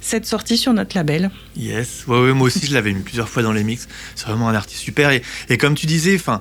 cette 0.00 0.26
sortie 0.26 0.56
sur 0.56 0.72
notre 0.74 0.96
label. 0.96 1.30
Yes, 1.56 2.04
ouais, 2.06 2.32
moi 2.34 2.46
aussi, 2.46 2.64
je 2.64 2.72
l'avais 2.72 2.92
mis 2.92 3.02
plusieurs 3.02 3.28
fois 3.28 3.42
dans 3.42 3.52
les 3.52 3.64
mix. 3.64 3.88
C'est 4.14 4.26
vraiment 4.26 4.48
un 4.48 4.54
artiste 4.54 4.82
super. 4.82 5.10
Et, 5.10 5.22
et 5.48 5.58
comme 5.58 5.74
tu 5.74 5.86
disais, 5.86 6.14
enfin 6.14 6.40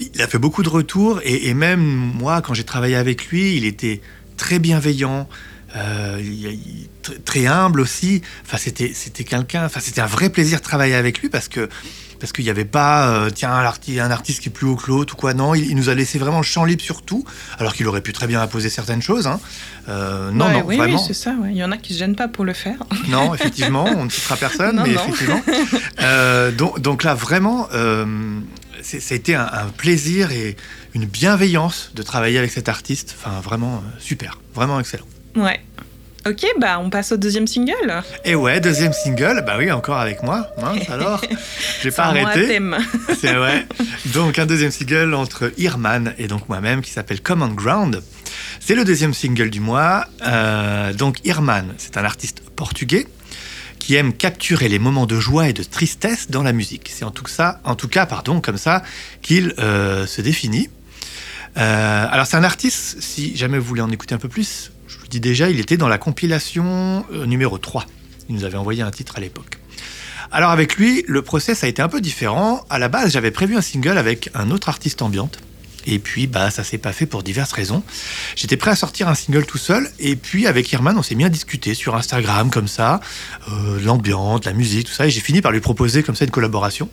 il 0.00 0.22
a 0.22 0.26
fait 0.26 0.38
beaucoup 0.38 0.62
de 0.62 0.68
retours 0.68 1.20
et, 1.24 1.54
même 1.54 1.80
moi, 1.80 2.42
quand 2.42 2.54
j'ai 2.54 2.64
travaillé 2.64 2.96
avec 2.96 3.26
lui, 3.28 3.56
il 3.56 3.64
était 3.64 4.00
très 4.36 4.58
bienveillant. 4.58 5.28
euh, 5.76 6.22
très 7.24 7.46
humble 7.46 7.80
aussi. 7.80 8.22
Enfin, 8.44 8.58
c'était 8.58 8.92
c'était 8.94 9.24
quelqu'un. 9.24 9.64
Enfin, 9.64 9.80
c'était 9.80 10.00
un 10.00 10.06
vrai 10.06 10.30
plaisir 10.30 10.58
de 10.58 10.64
travailler 10.64 10.94
avec 10.94 11.20
lui 11.20 11.28
parce 11.28 11.48
que 11.48 11.68
parce 12.20 12.32
qu'il 12.32 12.44
n'y 12.44 12.50
avait 12.50 12.64
pas, 12.64 13.08
euh, 13.08 13.30
tiens, 13.30 13.52
un 13.52 13.64
artiste, 13.64 13.98
un 14.00 14.10
artiste 14.10 14.40
qui 14.40 14.48
est 14.48 14.52
plus 14.52 14.66
haut 14.66 14.76
que 14.76 14.90
l'autre 14.90 15.14
ou 15.14 15.16
quoi. 15.16 15.34
Non, 15.34 15.54
il, 15.54 15.74
nous 15.76 15.88
a 15.88 15.94
laissé 15.94 16.18
vraiment 16.18 16.38
le 16.38 16.44
champ 16.44 16.64
libre 16.64 16.80
sur 16.80 17.02
tout, 17.02 17.24
alors 17.58 17.74
qu'il 17.74 17.86
aurait 17.86 18.00
pu 18.00 18.12
très 18.12 18.26
bien 18.26 18.40
imposer 18.40 18.70
certaines 18.70 19.02
choses. 19.02 19.26
Hein. 19.26 19.40
Euh, 19.88 20.30
non, 20.30 20.48
non, 20.48 20.62
oui, 20.64 20.76
vraiment. 20.76 20.96
Oui, 20.96 21.04
c'est 21.06 21.12
ça. 21.12 21.34
Il 21.50 21.56
y 21.56 21.64
en 21.64 21.72
a 21.72 21.76
qui 21.76 21.92
se 21.92 21.98
gênent 21.98 22.16
pas 22.16 22.28
pour 22.28 22.44
le 22.44 22.54
faire. 22.54 22.78
Non, 23.08 23.34
effectivement, 23.34 23.84
on 23.84 24.06
ne 24.06 24.10
citera 24.10 24.36
personne, 24.36 24.80
mais 24.82 24.92
effectivement. 24.92 25.42
Donc, 26.56 26.80
donc, 26.80 27.02
là, 27.02 27.14
vraiment, 27.14 27.68
ça 28.84 29.14
a 29.14 29.16
été 29.16 29.34
un, 29.34 29.48
un, 29.52 29.66
plaisir 29.76 30.30
et 30.30 30.56
une 30.94 31.06
bienveillance 31.06 31.90
de 31.94 32.02
travailler 32.02 32.38
avec 32.38 32.50
cet 32.50 32.68
artiste. 32.68 33.16
Enfin, 33.18 33.40
vraiment 33.40 33.82
super, 33.98 34.40
vraiment 34.54 34.78
excellent. 34.78 35.06
Ouais. 35.36 35.60
Ok, 36.26 36.46
bah 36.58 36.80
on 36.80 36.88
passe 36.88 37.12
au 37.12 37.18
deuxième 37.18 37.46
single. 37.46 38.02
Et 38.24 38.34
ouais, 38.34 38.58
deuxième 38.58 38.94
single, 38.94 39.42
bah 39.46 39.56
oui, 39.58 39.70
encore 39.70 39.98
avec 39.98 40.22
moi. 40.22 40.48
Mince 40.58 40.88
alors, 40.90 41.20
j'ai 41.82 41.90
pas 41.90 42.04
arrêté. 42.04 42.58
C'est 43.20 43.34
vrai. 43.34 43.66
Donc 44.06 44.38
un 44.38 44.46
deuxième 44.46 44.70
single 44.70 45.12
entre 45.12 45.52
Irman 45.58 46.14
et 46.16 46.26
donc 46.26 46.48
moi-même 46.48 46.80
qui 46.80 46.90
s'appelle 46.90 47.20
Common 47.20 47.48
Ground. 47.48 48.02
C'est 48.58 48.74
le 48.74 48.84
deuxième 48.84 49.12
single 49.12 49.50
du 49.50 49.60
mois. 49.60 50.06
Euh, 50.26 50.94
donc 50.94 51.18
Irman, 51.24 51.74
c'est 51.76 51.98
un 51.98 52.04
artiste 52.04 52.42
portugais 52.56 53.06
qui 53.84 53.96
aime 53.96 54.14
capturer 54.14 54.70
les 54.70 54.78
moments 54.78 55.04
de 55.04 55.20
joie 55.20 55.50
et 55.50 55.52
de 55.52 55.62
tristesse 55.62 56.30
dans 56.30 56.42
la 56.42 56.54
musique. 56.54 56.90
C'est 56.90 57.04
en 57.04 57.10
tout 57.10 57.22
cas, 57.22 57.60
en 57.64 57.74
tout 57.74 57.86
cas, 57.86 58.06
pardon, 58.06 58.40
comme 58.40 58.56
ça 58.56 58.82
qu'il 59.20 59.52
euh, 59.58 60.06
se 60.06 60.22
définit. 60.22 60.70
Euh, 61.58 62.06
alors 62.10 62.26
c'est 62.26 62.38
un 62.38 62.44
artiste, 62.44 62.96
si 63.02 63.36
jamais 63.36 63.58
vous 63.58 63.66
voulez 63.66 63.82
en 63.82 63.90
écouter 63.90 64.14
un 64.14 64.18
peu 64.18 64.30
plus, 64.30 64.72
je 64.88 64.96
vous 64.96 65.06
dis 65.06 65.20
déjà, 65.20 65.50
il 65.50 65.60
était 65.60 65.76
dans 65.76 65.88
la 65.88 65.98
compilation 65.98 67.04
euh, 67.12 67.26
numéro 67.26 67.58
3. 67.58 67.84
Il 68.30 68.36
nous 68.36 68.44
avait 68.44 68.56
envoyé 68.56 68.82
un 68.82 68.90
titre 68.90 69.18
à 69.18 69.20
l'époque. 69.20 69.58
Alors 70.32 70.50
avec 70.50 70.76
lui, 70.76 71.04
le 71.06 71.20
process 71.20 71.62
a 71.62 71.66
été 71.66 71.82
un 71.82 71.88
peu 71.88 72.00
différent. 72.00 72.64
À 72.70 72.78
la 72.78 72.88
base, 72.88 73.12
j'avais 73.12 73.32
prévu 73.32 73.54
un 73.54 73.60
single 73.60 73.98
avec 73.98 74.30
un 74.32 74.50
autre 74.50 74.70
artiste 74.70 75.02
ambiante. 75.02 75.40
Et 75.86 75.98
puis, 75.98 76.26
bah, 76.26 76.50
ça 76.50 76.64
s'est 76.64 76.78
pas 76.78 76.92
fait 76.92 77.06
pour 77.06 77.22
diverses 77.22 77.52
raisons. 77.52 77.82
J'étais 78.36 78.56
prêt 78.56 78.70
à 78.70 78.76
sortir 78.76 79.08
un 79.08 79.14
single 79.14 79.46
tout 79.46 79.58
seul. 79.58 79.90
Et 79.98 80.16
puis, 80.16 80.46
avec 80.46 80.70
Irman, 80.72 80.96
on 80.96 81.02
s'est 81.02 81.14
mis 81.14 81.24
à 81.24 81.28
discuter 81.28 81.74
sur 81.74 81.94
Instagram, 81.94 82.50
comme 82.50 82.68
ça, 82.68 83.00
euh, 83.50 83.80
l'ambiance, 83.80 84.44
la 84.44 84.52
musique, 84.52 84.86
tout 84.86 84.92
ça. 84.92 85.06
Et 85.06 85.10
j'ai 85.10 85.20
fini 85.20 85.42
par 85.42 85.52
lui 85.52 85.60
proposer 85.60 86.02
comme 86.02 86.14
ça 86.14 86.24
une 86.24 86.30
collaboration. 86.30 86.88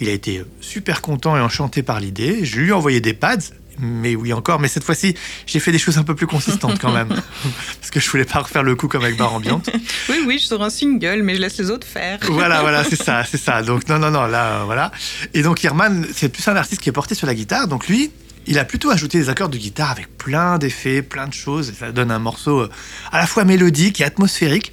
Il 0.00 0.08
a 0.08 0.12
été 0.12 0.44
super 0.60 1.02
content 1.02 1.36
et 1.36 1.40
enchanté 1.40 1.82
par 1.82 2.00
l'idée. 2.00 2.44
Je 2.44 2.58
lui 2.58 2.70
ai 2.70 2.72
envoyé 2.72 3.00
des 3.00 3.14
pads 3.14 3.52
mais 3.78 4.14
oui 4.14 4.32
encore, 4.32 4.60
mais 4.60 4.68
cette 4.68 4.84
fois-ci, 4.84 5.14
j'ai 5.46 5.60
fait 5.60 5.72
des 5.72 5.78
choses 5.78 5.98
un 5.98 6.02
peu 6.02 6.14
plus 6.14 6.26
consistantes 6.26 6.78
quand 6.78 6.92
même. 6.92 7.08
Parce 7.80 7.90
que 7.90 8.00
je 8.00 8.10
voulais 8.10 8.24
pas 8.24 8.40
refaire 8.40 8.62
le 8.62 8.74
coup 8.74 8.88
comme 8.88 9.02
avec 9.02 9.16
Bar 9.16 9.34
Ambiante. 9.34 9.70
oui, 10.08 10.22
oui, 10.26 10.38
je 10.38 10.46
sors 10.46 10.62
un 10.62 10.70
single, 10.70 11.22
mais 11.22 11.34
je 11.34 11.40
laisse 11.40 11.58
les 11.58 11.70
autres 11.70 11.86
faire. 11.86 12.18
voilà, 12.28 12.60
voilà, 12.60 12.84
c'est 12.84 13.02
ça, 13.02 13.24
c'est 13.24 13.38
ça. 13.38 13.62
Donc, 13.62 13.88
non, 13.88 13.98
non, 13.98 14.10
non, 14.10 14.26
là, 14.26 14.60
euh, 14.60 14.62
voilà. 14.64 14.92
Et 15.34 15.42
donc, 15.42 15.62
Irman, 15.62 16.06
c'est 16.14 16.28
plus 16.28 16.46
un 16.48 16.56
artiste 16.56 16.80
qui 16.80 16.88
est 16.88 16.92
porté 16.92 17.14
sur 17.14 17.26
la 17.26 17.34
guitare. 17.34 17.68
Donc, 17.68 17.88
lui, 17.88 18.10
il 18.46 18.58
a 18.58 18.64
plutôt 18.64 18.90
ajouté 18.90 19.18
des 19.18 19.28
accords 19.28 19.48
de 19.48 19.58
guitare 19.58 19.90
avec 19.90 20.16
plein 20.16 20.58
d'effets, 20.58 21.02
plein 21.02 21.26
de 21.26 21.34
choses. 21.34 21.72
Ça 21.78 21.92
donne 21.92 22.10
un 22.10 22.18
morceau 22.18 22.60
euh, 22.60 22.70
à 23.10 23.18
la 23.18 23.26
fois 23.26 23.44
mélodique 23.44 24.00
et 24.00 24.04
atmosphérique. 24.04 24.72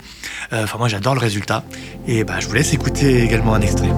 Euh, 0.53 0.63
enfin, 0.63 0.77
moi, 0.77 0.87
j'adore 0.87 1.13
le 1.13 1.19
résultat. 1.19 1.63
Et 2.07 2.23
bah, 2.23 2.39
je 2.39 2.47
vous 2.47 2.53
laisse 2.53 2.73
écouter 2.73 3.23
également 3.23 3.53
un 3.53 3.61
extrait. 3.61 3.89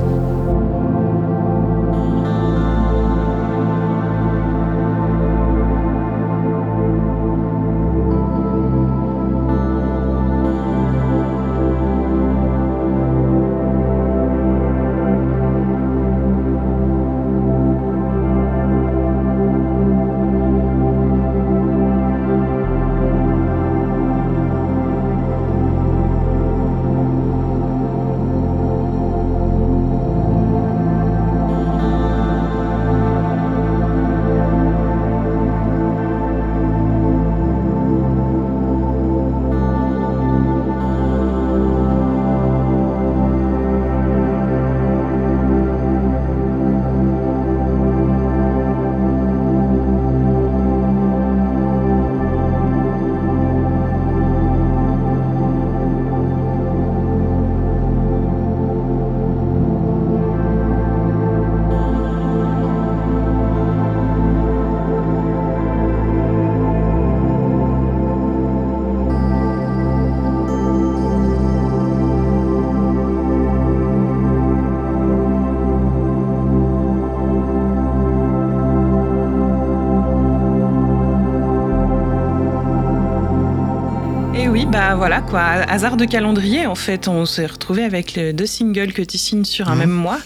Voilà 85.02 85.21
quoi, 85.32 85.42
hasard 85.42 85.96
de 85.96 86.04
calendrier 86.04 86.68
en 86.68 86.76
fait, 86.76 87.08
on 87.08 87.26
s'est 87.26 87.46
retrouvé 87.46 87.86
avec 87.86 88.16
les 88.16 88.34
deux 88.34 88.46
singles 88.46 88.92
que 88.92 89.02
tu 89.02 89.18
signes 89.18 89.46
sur 89.46 89.70
un 89.70 89.76
mmh. 89.76 89.80
même 89.80 89.90
mois. 89.90 90.20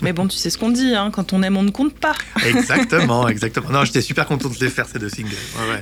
Mais 0.00 0.12
bon, 0.12 0.28
tu 0.28 0.36
sais 0.36 0.50
ce 0.50 0.56
qu'on 0.56 0.70
dit, 0.70 0.94
hein, 0.94 1.10
quand 1.12 1.32
on 1.32 1.42
aime, 1.42 1.56
on 1.56 1.64
ne 1.64 1.70
compte 1.70 1.94
pas. 1.94 2.14
Exactement, 2.46 3.26
exactement. 3.28 3.70
Non, 3.70 3.84
j'étais 3.84 4.00
super 4.00 4.26
content 4.26 4.48
de 4.48 4.54
les 4.60 4.70
faire 4.70 4.86
ces 4.86 5.00
deux 5.00 5.08
singles. 5.08 5.34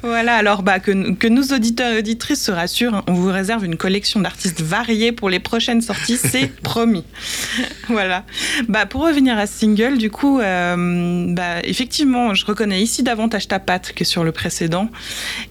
Voilà, 0.02 0.36
alors 0.36 0.62
bah, 0.62 0.80
que, 0.80 1.12
que 1.12 1.28
nos 1.28 1.42
auditeurs 1.42 1.92
et 1.92 1.98
auditrices 1.98 2.42
se 2.42 2.50
rassurent, 2.50 3.04
on 3.06 3.12
vous 3.12 3.30
réserve 3.30 3.66
une 3.66 3.76
collection 3.76 4.20
d'artistes 4.20 4.62
variés 4.62 5.12
pour 5.12 5.28
les 5.28 5.40
prochaines 5.40 5.82
sorties, 5.82 6.16
c'est 6.16 6.46
promis. 6.62 7.04
voilà. 7.88 8.24
Bah, 8.68 8.86
pour 8.86 9.02
revenir 9.02 9.38
à 9.38 9.46
ce 9.46 9.58
single, 9.58 9.98
du 9.98 10.10
coup, 10.10 10.40
euh, 10.40 11.26
bah, 11.34 11.60
effectivement, 11.64 12.32
je 12.32 12.46
reconnais 12.46 12.80
ici 12.80 13.02
davantage 13.02 13.46
ta 13.46 13.58
patte 13.58 13.92
que 13.92 14.04
sur 14.04 14.24
le 14.24 14.32
précédent. 14.32 14.88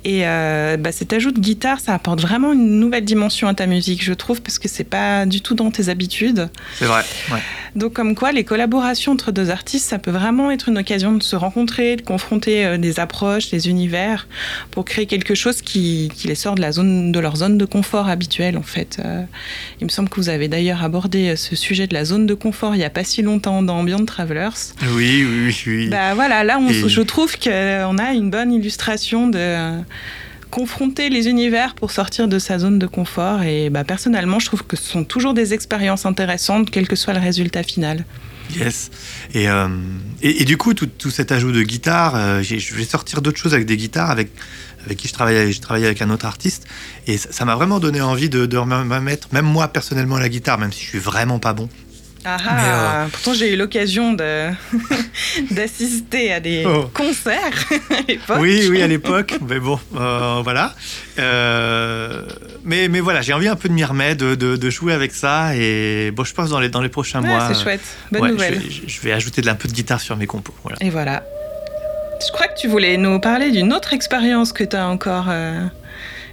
Et 0.03 0.27
euh, 0.27 0.77
bah, 0.77 0.91
cet 0.91 1.13
ajout 1.13 1.31
de 1.31 1.39
guitare, 1.39 1.79
ça 1.79 1.93
apporte 1.93 2.21
vraiment 2.21 2.53
une 2.53 2.79
nouvelle 2.79 3.05
dimension 3.05 3.18
à 3.23 3.53
ta 3.53 3.65
musique, 3.65 4.03
je 4.03 4.13
trouve, 4.13 4.41
parce 4.41 4.59
que 4.59 4.67
c'est 4.67 4.83
pas 4.83 5.25
du 5.25 5.41
tout 5.41 5.55
dans 5.55 5.71
tes 5.71 5.89
habitudes. 5.89 6.49
C'est 6.77 6.85
vrai. 6.85 7.03
Donc, 7.75 7.93
comme 7.93 8.15
quoi, 8.15 8.31
les 8.31 8.43
collaborations 8.43 9.11
entre 9.11 9.31
deux 9.31 9.49
artistes, 9.49 9.87
ça 9.87 9.99
peut 9.99 10.11
vraiment 10.11 10.51
être 10.51 10.69
une 10.69 10.77
occasion 10.77 11.13
de 11.13 11.23
se 11.23 11.35
rencontrer, 11.35 11.95
de 11.95 12.01
confronter 12.01 12.65
euh, 12.65 12.77
des 12.77 12.99
approches, 12.99 13.49
des 13.49 13.69
univers, 13.69 14.27
pour 14.71 14.85
créer 14.85 15.05
quelque 15.05 15.35
chose 15.35 15.61
qui, 15.61 16.11
les 16.25 16.35
sort 16.35 16.55
de, 16.55 16.61
la 16.61 16.71
zone, 16.71 17.11
de 17.11 17.19
leur 17.19 17.35
zone 17.35 17.57
de 17.57 17.65
confort 17.65 18.09
habituelle, 18.09 18.57
en 18.57 18.63
fait. 18.63 18.97
Euh, 19.03 19.23
il 19.79 19.85
me 19.85 19.89
semble 19.89 20.09
que 20.09 20.15
vous 20.15 20.29
avez 20.29 20.47
d'ailleurs 20.47 20.83
abordé 20.83 21.29
euh, 21.29 21.35
ce 21.35 21.55
sujet 21.55 21.87
de 21.87 21.93
la 21.93 22.05
zone 22.05 22.25
de 22.25 22.33
confort 22.33 22.75
il 22.75 22.79
n'y 22.79 22.83
a 22.83 22.89
pas 22.89 23.03
si 23.03 23.21
longtemps 23.21 23.61
dans 23.61 23.79
Ambient 23.79 24.03
Travelers. 24.05 24.49
Oui, 24.95 25.25
oui, 25.25 25.55
oui. 25.67 25.89
Bah 25.89 26.13
voilà, 26.13 26.43
là, 26.43 26.59
je 26.69 27.01
trouve 27.01 27.37
qu'on 27.37 27.97
a 27.97 28.11
une 28.13 28.29
bonne 28.29 28.51
illustration 28.51 29.27
de 29.27 29.79
confronter 30.49 31.09
les 31.09 31.27
univers 31.27 31.75
pour 31.75 31.91
sortir 31.91 32.27
de 32.27 32.39
sa 32.39 32.59
zone 32.59 32.79
de 32.79 32.87
confort. 32.87 33.43
Et 33.43 33.69
bah, 33.69 33.83
personnellement, 33.83 34.39
je 34.39 34.47
trouve 34.47 34.63
que 34.63 34.75
ce 34.75 34.83
sont 34.83 35.03
toujours 35.03 35.33
des 35.33 35.53
expériences 35.53 36.05
intéressantes, 36.05 36.69
quel 36.69 36.87
que 36.87 36.95
soit 36.95 37.13
le 37.13 37.19
résultat 37.19 37.63
final. 37.63 38.05
Yes. 38.55 38.89
Et, 39.33 39.47
euh, 39.47 39.67
et, 40.21 40.43
du 40.45 40.57
coup, 40.57 40.73
tout, 40.73 41.09
cet 41.11 41.31
ajout 41.31 41.51
de 41.51 41.61
guitare, 41.61 42.15
euh, 42.15 42.41
je 42.41 42.75
vais 42.75 42.83
sortir 42.83 43.21
d'autres 43.21 43.37
choses 43.37 43.53
avec 43.53 43.67
des 43.67 43.77
guitares, 43.77 44.09
avec, 44.09 44.31
avec 44.85 44.97
qui 44.97 45.07
je 45.07 45.13
travaillais, 45.13 45.51
je 45.51 45.61
travaillais 45.61 45.85
avec 45.85 46.01
un 46.01 46.09
autre 46.09 46.25
artiste. 46.25 46.65
Et 47.05 47.17
ça 47.17 47.45
m'a 47.45 47.55
vraiment 47.55 47.79
donné 47.79 48.01
envie 48.01 48.29
de, 48.29 48.45
de 48.45 48.59
mettre, 48.99 49.27
même 49.31 49.45
moi 49.45 49.67
personnellement, 49.67 50.17
la 50.17 50.29
guitare, 50.29 50.57
même 50.57 50.71
si 50.71 50.83
je 50.83 50.89
suis 50.89 50.99
vraiment 50.99 51.39
pas 51.39 51.53
bon. 51.53 51.69
Ah, 52.25 52.37
ah. 52.45 53.03
Euh, 53.03 53.07
pourtant 53.11 53.33
j'ai 53.33 53.53
eu 53.53 53.55
l'occasion 53.55 54.13
d'assister 55.51 56.33
à 56.33 56.39
des 56.39 56.63
oh. 56.65 56.89
concerts 56.93 57.65
à 57.89 58.01
l'époque. 58.07 58.37
Oui, 58.39 58.67
oui, 58.69 58.81
à 58.81 58.87
l'époque, 58.87 59.35
mais 59.47 59.59
bon, 59.59 59.79
euh, 59.95 60.41
voilà. 60.43 60.73
Euh, 61.17 62.23
mais, 62.63 62.87
mais 62.89 62.99
voilà, 62.99 63.21
j'ai 63.21 63.33
envie 63.33 63.47
un 63.47 63.55
peu 63.55 63.69
de 63.69 63.73
m'y 63.73 63.83
remettre, 63.83 64.25
de, 64.25 64.35
de, 64.35 64.69
jouer 64.69 64.93
avec 64.93 65.13
ça, 65.13 65.55
et 65.55 66.11
bon, 66.11 66.23
je 66.23 66.33
pense 66.33 66.49
dans 66.49 66.59
les, 66.59 66.69
dans 66.69 66.81
les 66.81 66.89
prochains 66.89 67.21
mois. 67.21 67.47
C'est 67.53 67.61
chouette, 67.61 67.81
bonne 68.11 68.31
nouvelle. 68.31 68.61
Je 68.85 69.01
vais, 69.01 69.11
ajouter 69.11 69.41
de 69.41 69.49
un 69.49 69.55
peu 69.55 69.67
de 69.67 69.73
guitare 69.73 69.99
sur 69.99 70.15
mes 70.15 70.27
compos. 70.27 70.53
Voilà. 70.63 70.77
Et 70.81 70.89
voilà. 70.89 71.23
Je 72.25 72.31
crois 72.33 72.47
que 72.47 72.59
tu 72.59 72.67
voulais 72.67 72.97
nous 72.97 73.19
parler 73.19 73.49
d'une 73.49 73.73
autre 73.73 73.93
expérience 73.93 74.51
que 74.51 74.63
tu 74.63 74.75
as 74.75 74.87
encore 74.87 75.29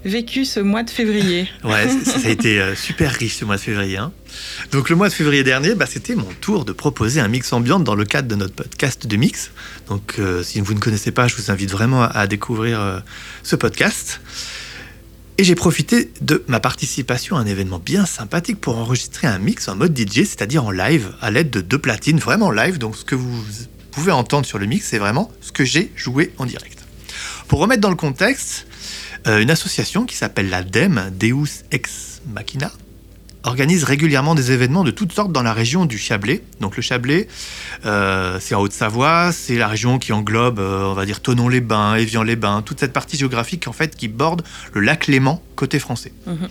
vécu 0.06 0.44
ce 0.44 0.60
mois 0.60 0.82
de 0.82 0.90
février 0.90 1.48
Ouais, 1.64 1.88
ça, 2.04 2.26
a 2.26 2.30
été 2.30 2.60
euh, 2.60 2.74
super 2.74 3.12
riche 3.12 3.36
ce 3.36 3.44
mois 3.44 3.56
de 3.56 3.60
février. 3.60 3.96
hein. 3.98 4.12
Donc 4.72 4.88
le 4.88 4.96
mois 4.96 5.08
de 5.08 5.14
février 5.14 5.44
dernier, 5.44 5.74
bah, 5.74 5.86
c'était 5.86 6.14
mon 6.14 6.28
tour 6.40 6.64
de 6.64 6.72
proposer 6.72 7.20
un 7.20 7.28
mix 7.28 7.52
ambiante 7.52 7.84
dans 7.84 7.94
le 7.94 8.04
cadre 8.04 8.28
de 8.28 8.34
notre 8.34 8.54
podcast 8.54 9.06
de 9.06 9.16
mix. 9.16 9.50
Donc 9.88 10.14
euh, 10.18 10.42
si 10.42 10.60
vous 10.60 10.72
ne 10.74 10.78
connaissez 10.78 11.10
pas, 11.10 11.28
je 11.28 11.36
vous 11.36 11.50
invite 11.50 11.70
vraiment 11.70 12.02
à, 12.02 12.06
à 12.06 12.26
découvrir 12.26 12.80
euh, 12.80 13.00
ce 13.42 13.56
podcast. 13.56 14.20
Et 15.38 15.44
j'ai 15.44 15.54
profité 15.54 16.10
de 16.22 16.42
ma 16.48 16.60
participation 16.60 17.36
à 17.36 17.40
un 17.40 17.46
événement 17.46 17.78
bien 17.78 18.06
sympathique 18.06 18.58
pour 18.58 18.78
enregistrer 18.78 19.26
un 19.26 19.38
mix 19.38 19.68
en 19.68 19.76
mode 19.76 19.94
DJ, 19.98 20.24
c'est-à-dire 20.24 20.64
en 20.64 20.70
live, 20.70 21.12
à 21.20 21.30
l'aide 21.30 21.50
de 21.50 21.60
deux 21.60 21.78
platines, 21.78 22.18
vraiment 22.18 22.50
live. 22.50 22.78
Donc 22.78 22.96
ce 22.96 23.04
que 23.04 23.14
vous 23.14 23.44
pouvez 23.90 24.12
entendre 24.12 24.46
sur 24.46 24.58
le 24.58 24.64
mix, 24.66 24.86
c'est 24.86 24.98
vraiment 24.98 25.30
ce 25.42 25.52
que 25.52 25.64
j'ai 25.64 25.92
joué 25.94 26.32
en 26.38 26.46
direct. 26.46 26.78
Pour 27.48 27.58
remettre 27.58 27.82
dans 27.82 27.90
le 27.90 27.96
contexte, 27.96 28.66
euh, 29.26 29.40
une 29.40 29.50
association 29.50 30.04
qui 30.04 30.16
s'appelle 30.16 30.48
la 30.48 30.62
DEM, 30.62 31.10
Deus 31.18 31.64
Ex 31.70 32.20
Machina, 32.26 32.70
organise 33.42 33.84
régulièrement 33.84 34.34
des 34.34 34.52
événements 34.52 34.84
de 34.84 34.90
toutes 34.90 35.12
sortes 35.12 35.32
dans 35.32 35.42
la 35.42 35.52
région 35.52 35.86
du 35.86 35.98
Chablais. 35.98 36.42
Donc 36.60 36.76
le 36.76 36.82
Chablais, 36.82 37.28
euh, 37.84 38.38
c'est 38.40 38.54
en 38.54 38.60
Haute-Savoie, 38.60 39.32
c'est 39.32 39.56
la 39.56 39.68
région 39.68 39.98
qui 39.98 40.12
englobe, 40.12 40.58
euh, 40.58 40.84
on 40.84 40.94
va 40.94 41.06
dire, 41.06 41.20
Tonon-les-Bains, 41.20 41.96
Évian-les-Bains, 41.96 42.62
toute 42.62 42.80
cette 42.80 42.92
partie 42.92 43.16
géographique 43.16 43.68
en 43.68 43.72
fait 43.72 43.96
qui 43.96 44.08
borde 44.08 44.42
le 44.72 44.80
lac 44.80 45.06
Léman 45.06 45.42
côté 45.54 45.78
français. 45.78 46.12
Mhm. 46.26 46.48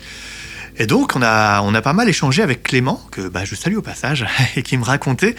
Et 0.78 0.88
donc 0.88 1.16
on 1.16 1.22
a, 1.22 1.62
on 1.62 1.74
a 1.74 1.82
pas 1.82 1.94
mal 1.94 2.10
échangé 2.10 2.42
avec 2.42 2.64
Clément, 2.64 3.02
que 3.12 3.28
bah, 3.30 3.46
je 3.46 3.56
salue 3.56 3.76
au 3.76 3.82
passage, 3.82 4.26
et 4.56 4.64
qui 4.64 4.78
me 4.78 4.84
racontait 4.84 5.36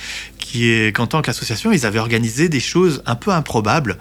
qu'en 0.95 1.07
tant 1.07 1.21
qu'association, 1.21 1.73
ils 1.73 1.85
avaient 1.85 1.99
organisé 1.99 2.49
des 2.49 2.61
choses 2.61 3.03
un 3.05 3.15
peu 3.15 3.31
improbables. 3.31 3.99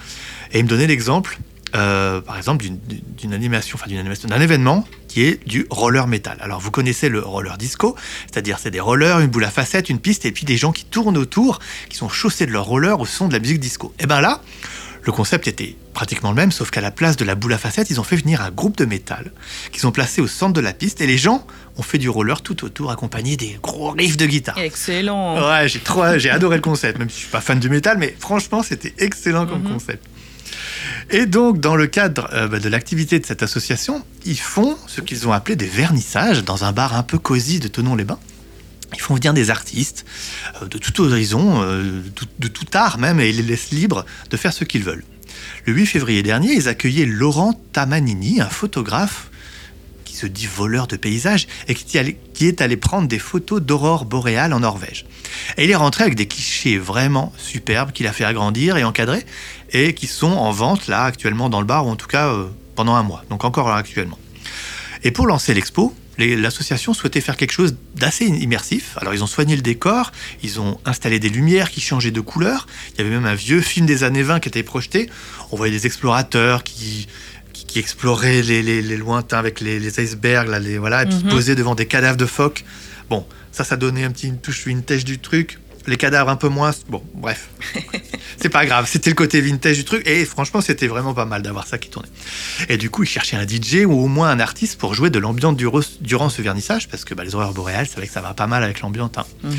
Et 0.54 0.60
il 0.60 0.64
me 0.64 0.70
donnait 0.70 0.88
l'exemple, 0.88 1.38
euh, 1.76 2.22
par 2.22 2.38
exemple, 2.38 2.66
d'une- 2.66 3.34
animation, 3.34 3.76
enfin 3.80 3.88
d'une 3.88 3.98
animation, 3.98 4.28
d'un 4.30 4.40
événement 4.40 4.88
qui 5.08 5.24
est 5.24 5.46
du 5.48 5.66
roller 5.70 6.08
metal. 6.08 6.38
Alors 6.42 6.60
vous 6.60 6.72
connaissez 6.72 7.10
le 7.10 7.20
roller 7.20 7.58
disco, 7.58 7.96
c'est-à-dire 8.32 8.60
c'est 8.60 8.72
des 8.72 8.80
rollers, 8.80 9.20
une 9.20 9.28
boule 9.28 9.46
à 9.46 9.52
facettes, 9.52 9.90
une 9.90 10.00
piste, 10.00 10.26
et 10.26 10.32
puis 10.32 10.46
des 10.46 10.58
gens 10.58 10.72
qui 10.72 10.86
tournent 10.86 11.18
autour, 11.18 11.60
qui 11.90 11.98
sont 11.98 12.10
chaussés 12.10 12.46
de 12.46 12.52
leur 12.52 12.66
roller 12.66 13.00
au 13.00 13.06
son 13.06 13.28
de 13.28 13.34
la 13.34 13.40
musique 13.40 13.60
disco. 13.60 13.94
Et 14.00 14.06
ben 14.06 14.22
là, 14.22 14.42
le 15.04 15.12
concept 15.12 15.48
était 15.48 15.76
pratiquement 15.94 16.30
le 16.30 16.36
même, 16.36 16.52
sauf 16.52 16.72
qu'à 16.72 16.82
la 16.82 16.92
place 16.92 17.16
de 17.18 17.26
la 17.26 17.36
boule 17.36 17.54
à 17.54 17.58
facettes, 17.58 17.90
ils 17.90 18.00
ont 18.00 18.04
fait 18.04 18.16
venir 18.16 18.42
un 18.42 18.52
groupe 18.52 18.78
de 18.78 18.86
métal 18.86 19.32
qu'ils 19.72 19.86
ont 19.88 19.92
placé 19.92 20.20
au 20.22 20.28
centre 20.28 20.54
de 20.54 20.62
la 20.62 20.74
piste, 20.74 21.02
et 21.02 21.08
les 21.08 21.18
gens 21.18 21.46
ont 21.78 21.84
fait 21.84 21.98
du 21.98 22.10
roller 22.10 22.42
tout 22.42 22.64
autour, 22.64 22.92
accompagnés 22.92 23.38
des 23.38 23.58
gros 23.62 23.92
riffs 23.92 24.18
de 24.18 24.26
guitare. 24.26 24.58
Excellent. 24.58 25.36
Ouais, 25.50 25.68
j'ai 25.68 25.80
trop, 25.80 26.04
j'ai 26.18 26.30
adoré 26.30 26.56
le 26.58 26.62
concept, 26.62 27.00
même 27.00 27.10
si 27.10 27.16
je 27.18 27.22
suis 27.24 27.32
pas 27.32 27.42
fan 27.42 27.60
du 27.60 27.70
métal, 27.70 27.98
mais 27.98 28.16
franchement, 28.20 28.62
c'était 28.64 28.94
excellent 28.98 29.46
comme 29.46 29.62
Mhm. 29.64 29.74
concept. 29.74 30.06
Et 31.10 31.26
donc, 31.26 31.60
dans 31.60 31.76
le 31.76 31.88
cadre 31.88 32.30
euh, 32.34 32.48
bah, 32.48 32.60
de 32.60 32.70
l'activité 32.70 33.20
de 33.20 33.26
cette 33.26 33.44
association, 33.44 34.04
ils 34.26 34.40
font 34.40 34.78
ce 34.88 35.02
qu'ils 35.02 35.28
ont 35.28 35.32
appelé 35.32 35.56
des 35.56 35.68
vernissages 35.68 36.44
dans 36.44 36.64
un 36.64 36.72
bar 36.72 36.96
un 36.96 37.04
peu 37.04 37.18
cosy 37.18 37.60
de 37.60 37.68
Tonon-les-Bains. 37.68 38.20
Ils 38.94 39.02
font 39.02 39.16
venir 39.16 39.34
des 39.34 39.50
artistes 39.50 40.06
euh, 40.62 40.68
de 40.68 40.78
tout 40.78 41.02
horizon, 41.02 41.62
euh, 41.62 42.02
de 42.02 42.26
de 42.40 42.48
tout 42.48 42.66
art 42.74 42.98
même, 42.98 43.20
et 43.20 43.30
ils 43.30 43.38
les 43.38 43.44
laissent 43.44 43.72
libres 43.72 44.06
de 44.30 44.38
faire 44.38 44.54
ce 44.54 44.64
qu'ils 44.64 44.84
veulent. 44.84 45.04
Le 45.66 45.74
8 45.74 45.86
février 45.86 46.24
dernier, 46.24 46.54
ils 46.54 46.68
accueillaient 46.68 47.06
Laurent 47.06 47.60
Tamanini, 47.74 48.42
un 48.42 48.50
photographe 48.50 49.30
se 50.16 50.26
dit 50.26 50.48
voleur 50.48 50.88
de 50.88 50.96
paysages 50.96 51.48
et 51.68 51.76
qui, 51.76 51.98
est 51.98 52.62
allé 52.62 52.78
prendre 52.78 53.08
des 53.08 53.20
photos 53.20 53.62
d'aurore 53.62 54.06
boréale 54.06 54.54
en 54.54 54.62
Norvège. 54.62 55.06
Et 55.58 55.66
il 55.66 55.72
est 55.72 55.76
rentré 55.76 56.04
avec 56.04 56.16
des 56.16 56.28
clichés 56.28 56.78
vraiment 56.78 57.34
superbes 57.38 57.92
qu'il 57.92 58.08
a 58.08 58.14
fait 58.14 58.26
agrandir 58.26 58.78
et 58.78 58.84
encadrer 58.84 59.26
et 59.72 59.94
qui 59.94 60.08
sont 60.08 60.32
en 60.32 60.52
vente 60.52 60.88
là 60.88 61.04
actuellement 61.04 61.50
dans 61.50 61.60
le 61.60 61.68
bar 61.68 61.86
ou 61.86 61.90
en 61.90 61.96
tout 61.96 62.08
cas 62.08 62.30
euh, 62.30 62.48
pendant 62.76 62.96
un 62.96 63.04
mois, 63.04 63.24
donc 63.30 63.44
encore 63.44 63.70
actuellement. 63.72 64.20
Et 65.04 65.12
pour 65.12 65.28
lancer 65.28 65.54
l'expo, 65.54 65.94
l'association 66.18 66.94
souhaitait 66.94 67.22
faire 67.22 67.38
quelque 67.38 67.52
chose 67.52 67.76
d'assez 67.96 68.26
immersif. 68.26 68.98
Alors 68.98 69.14
ils 69.14 69.24
ont 69.24 69.28
soigné 69.28 69.56
le 69.56 69.62
décor, 69.62 70.12
ils 70.44 70.60
ont 70.60 70.80
installé 70.86 71.20
des 71.20 71.30
lumières 71.30 71.70
qui 71.70 71.82
changeaient 71.82 72.12
de 72.12 72.22
couleur. 72.22 72.68
Il 72.94 72.98
y 73.00 73.02
avait 73.02 73.14
même 73.14 73.26
un 73.26 73.36
vieux 73.36 73.62
film 73.62 73.86
des 73.86 74.04
années 74.04 74.24
20 74.24 74.40
qui 74.40 74.50
était 74.50 74.64
projeté. 74.64 75.10
On 75.52 75.58
voyait 75.58 75.74
des 75.74 75.86
explorateurs 75.86 76.64
qui, 76.64 77.08
qui, 77.68 77.74
qui 77.74 77.80
exploraient 77.80 78.42
les, 78.42 78.62
les- 78.64 78.82
les 78.82 78.98
lointains 78.98 79.38
avec 79.40 79.60
les, 79.60 79.80
les 79.80 80.00
icebergs, 80.02 80.48
là, 80.50 80.60
les, 80.60 80.78
voilà, 80.78 81.04
et 81.04 81.06
puis 81.08 81.16
Mhm. 81.24 81.30
posaient 81.30 81.56
devant 81.56 81.76
des 81.76 81.86
cadavres 81.86 82.18
de 82.18 82.26
phoques. 82.26 82.64
Bon, 83.10 83.26
ça, 83.52 83.64
ça 83.64 83.76
donnait 83.78 84.04
un 84.04 84.12
petit 84.12 84.28
une 84.28 84.40
touche 84.40 84.66
vintage 84.68 85.06
du 85.06 85.20
truc. 85.20 85.60
Les 85.88 85.98
cadavres 85.98 86.32
un 86.32 86.36
peu 86.36 86.48
moins. 86.50 86.72
Bon, 86.90 87.04
bref. 87.14 87.48
C'est 88.42 88.50
pas 88.50 88.66
grave, 88.66 88.88
c'était 88.92 89.12
le 89.12 89.16
côté 89.16 89.40
vintage 89.40 89.78
du 89.78 89.84
truc. 89.86 90.08
Et 90.08 90.26
franchement, 90.26 90.60
c'était 90.60 90.88
vraiment 90.88 91.14
pas 91.14 91.26
mal 91.26 91.44
d'avoir 91.44 91.68
ça 91.68 91.78
qui 91.78 91.90
tournait. 91.90 92.10
Et 92.70 92.78
du 92.78 92.90
coup, 92.90 93.04
ils 93.04 93.08
cherchaient 93.10 93.38
un 93.38 93.46
DJ 93.48 93.86
ou 93.86 93.94
au 93.94 94.08
moins 94.08 94.30
un 94.30 94.40
artiste 94.40 94.80
pour 94.80 94.96
jouer 94.96 95.12
de 95.12 95.20
l'ambiance 95.20 95.56
durant, 95.56 96.30
ce 96.30 96.42
vernissage, 96.42 96.88
parce 96.90 97.06
que 97.06 97.14
bah, 97.14 97.24
les 97.24 97.36
aurores 97.36 97.54
boréales, 97.54 97.86
c'est 97.88 97.98
vrai 97.98 98.08
que 98.08 98.14
ça 98.14 98.22
va 98.22 98.34
pas 98.34 98.48
mal 98.48 98.64
avec 98.64 98.82
l'ambiance. 98.82 99.12
hein. 99.18 99.26
Mhm. 99.44 99.54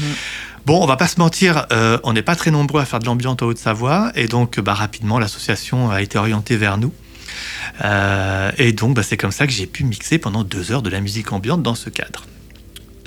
Bon, 0.67 0.83
on 0.83 0.87
va 0.87 0.97
pas 0.97 1.07
se 1.07 1.21
mentir, 1.21 1.67
euh, 1.73 1.99
on 2.03 2.13
n'est 2.13 2.23
pas 2.23 2.35
très 2.35 2.51
nombreux 2.51 2.81
à 2.83 2.85
faire 2.87 2.99
de 2.99 3.07
l'ambiance 3.07 3.37
en 3.41 3.47
Haute-Savoie, 3.47 4.11
et 4.17 4.27
donc 4.27 4.59
bah, 4.59 4.75
rapidement, 4.75 5.21
l'association 5.21 5.91
a 5.93 6.03
été 6.03 6.19
orientée 6.19 6.57
vers 6.57 6.77
nous. 6.77 6.93
Euh, 7.85 8.51
et 8.59 8.73
donc, 8.73 8.95
bah, 8.95 9.03
c'est 9.03 9.17
comme 9.17 9.33
ça 9.33 9.47
que 9.47 9.53
j'ai 9.53 9.67
pu 9.67 9.85
mixer 9.85 10.19
pendant 10.19 10.45
deux 10.45 10.73
heures 10.73 10.83
de 10.83 10.91
la 10.91 11.01
musique 11.01 11.33
ambiante 11.33 11.63
dans 11.63 11.75
ce 11.75 11.91
cadre. 11.91 12.25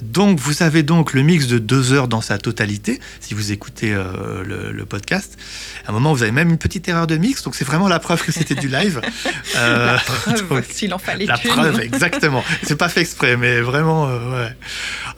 Donc, 0.01 0.39
vous 0.39 0.63
avez 0.63 0.81
donc 0.81 1.11
le 1.11 1.23
mix 1.23 1.47
de 1.47 1.57
deux 1.57 1.91
heures 1.91 2.07
dans 2.07 2.21
sa 2.21 2.37
totalité, 2.37 3.01
si 3.19 3.33
vous 3.33 3.51
écoutez 3.51 3.93
euh, 3.93 4.45
le, 4.45 4.71
le 4.71 4.85
podcast. 4.85 5.37
À 5.85 5.89
un 5.89 5.93
moment, 5.93 6.13
vous 6.13 6.23
avez 6.23 6.31
même 6.31 6.49
une 6.49 6.57
petite 6.57 6.87
erreur 6.87 7.05
de 7.05 7.17
mix, 7.17 7.43
donc 7.43 7.53
c'est 7.53 7.65
vraiment 7.65 7.89
la 7.89 7.99
preuve 7.99 8.23
que 8.23 8.31
c'était 8.31 8.55
du 8.55 8.69
live. 8.69 9.01
Euh, 9.57 9.93
La 9.93 9.99
preuve, 9.99 10.63
s'il 10.71 10.93
en 10.93 10.99
fallait 10.99 11.25
la 11.25 11.37
preuve, 11.37 11.79
exactement. 11.81 12.43
C'est 12.63 12.77
pas 12.77 12.87
fait 12.87 13.01
exprès, 13.01 13.35
mais 13.35 13.59
vraiment, 13.61 14.07
euh, 14.07 14.45
ouais. 14.45 14.55